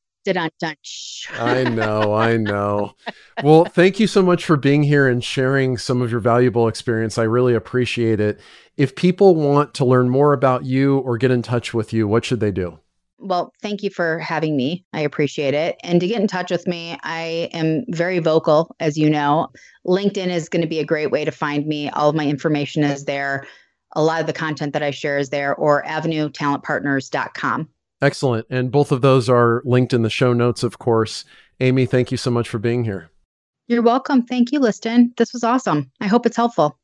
I 1.39 1.65
know, 1.65 2.15
I 2.15 2.37
know. 2.37 2.95
Well, 3.43 3.65
thank 3.65 4.01
you 4.01 4.07
so 4.07 4.23
much 4.23 4.45
for 4.45 4.57
being 4.57 4.83
here 4.83 5.09
and 5.09 5.23
sharing 5.23 5.79
some 5.79 6.03
of 6.03 6.11
your 6.11 6.21
valuable 6.21 6.69
experience. 6.69 7.19
I 7.19 7.25
really 7.25 7.55
appreciate 7.55 8.21
it. 8.21 8.41
If 8.77 8.97
people 8.97 9.35
want 9.35 9.75
to 9.75 9.85
learn 9.85 10.09
more 10.09 10.33
about 10.33 10.65
you 10.65 10.99
or 10.99 11.19
get 11.19 11.31
in 11.31 11.43
touch 11.43 11.75
with 11.75 11.93
you, 11.93 12.07
what 12.07 12.25
should 12.25 12.41
they 12.41 12.51
do? 12.51 12.79
Well, 13.23 13.53
thank 13.61 13.83
you 13.83 13.91
for 13.91 14.19
having 14.19 14.57
me. 14.57 14.85
I 14.95 15.01
appreciate 15.01 15.53
it. 15.53 15.77
And 15.83 16.01
to 16.01 16.07
get 16.07 16.21
in 16.21 16.27
touch 16.27 16.51
with 16.51 16.67
me, 16.67 16.99
I 17.03 17.51
am 17.53 17.85
very 17.89 18.19
vocal, 18.19 18.75
as 18.81 18.97
you 18.97 19.11
know. 19.11 19.49
LinkedIn 19.87 20.29
is 20.29 20.49
going 20.49 20.63
to 20.63 20.69
be 20.69 20.79
a 20.79 20.87
great 20.87 21.11
way 21.11 21.27
to 21.27 21.31
find 21.31 21.67
me. 21.67 21.91
All 21.91 22.09
of 22.09 22.17
my 22.17 22.27
information 22.27 22.83
is 22.83 23.05
there. 23.05 23.47
A 23.95 24.03
lot 24.03 24.23
of 24.23 24.27
the 24.27 24.33
content 24.33 24.73
that 24.73 24.83
I 24.83 24.91
share 24.91 25.19
is 25.19 25.29
there, 25.29 25.55
or 25.55 25.83
avenuetalentpartners.com. 25.83 27.69
Excellent. 28.03 28.47
And 28.51 28.73
both 28.73 28.93
of 28.93 29.03
those 29.03 29.29
are 29.29 29.63
linked 29.65 29.93
in 29.93 30.03
the 30.03 30.11
show 30.11 30.33
notes, 30.33 30.63
of 30.63 30.79
course. 30.79 31.25
Amy, 31.61 31.87
thank 31.87 32.11
you 32.11 32.17
so 32.17 32.31
much 32.31 32.49
for 32.49 32.59
being 32.59 32.85
here. 32.85 33.11
You're 33.69 33.83
welcome. 33.83 34.25
Thank 34.25 34.51
you, 34.51 34.59
Liston. 34.59 35.13
This 35.17 35.33
was 35.33 35.45
awesome. 35.45 35.93
I 36.01 36.09
hope 36.09 36.27
it's 36.27 36.37
helpful. 36.37 36.80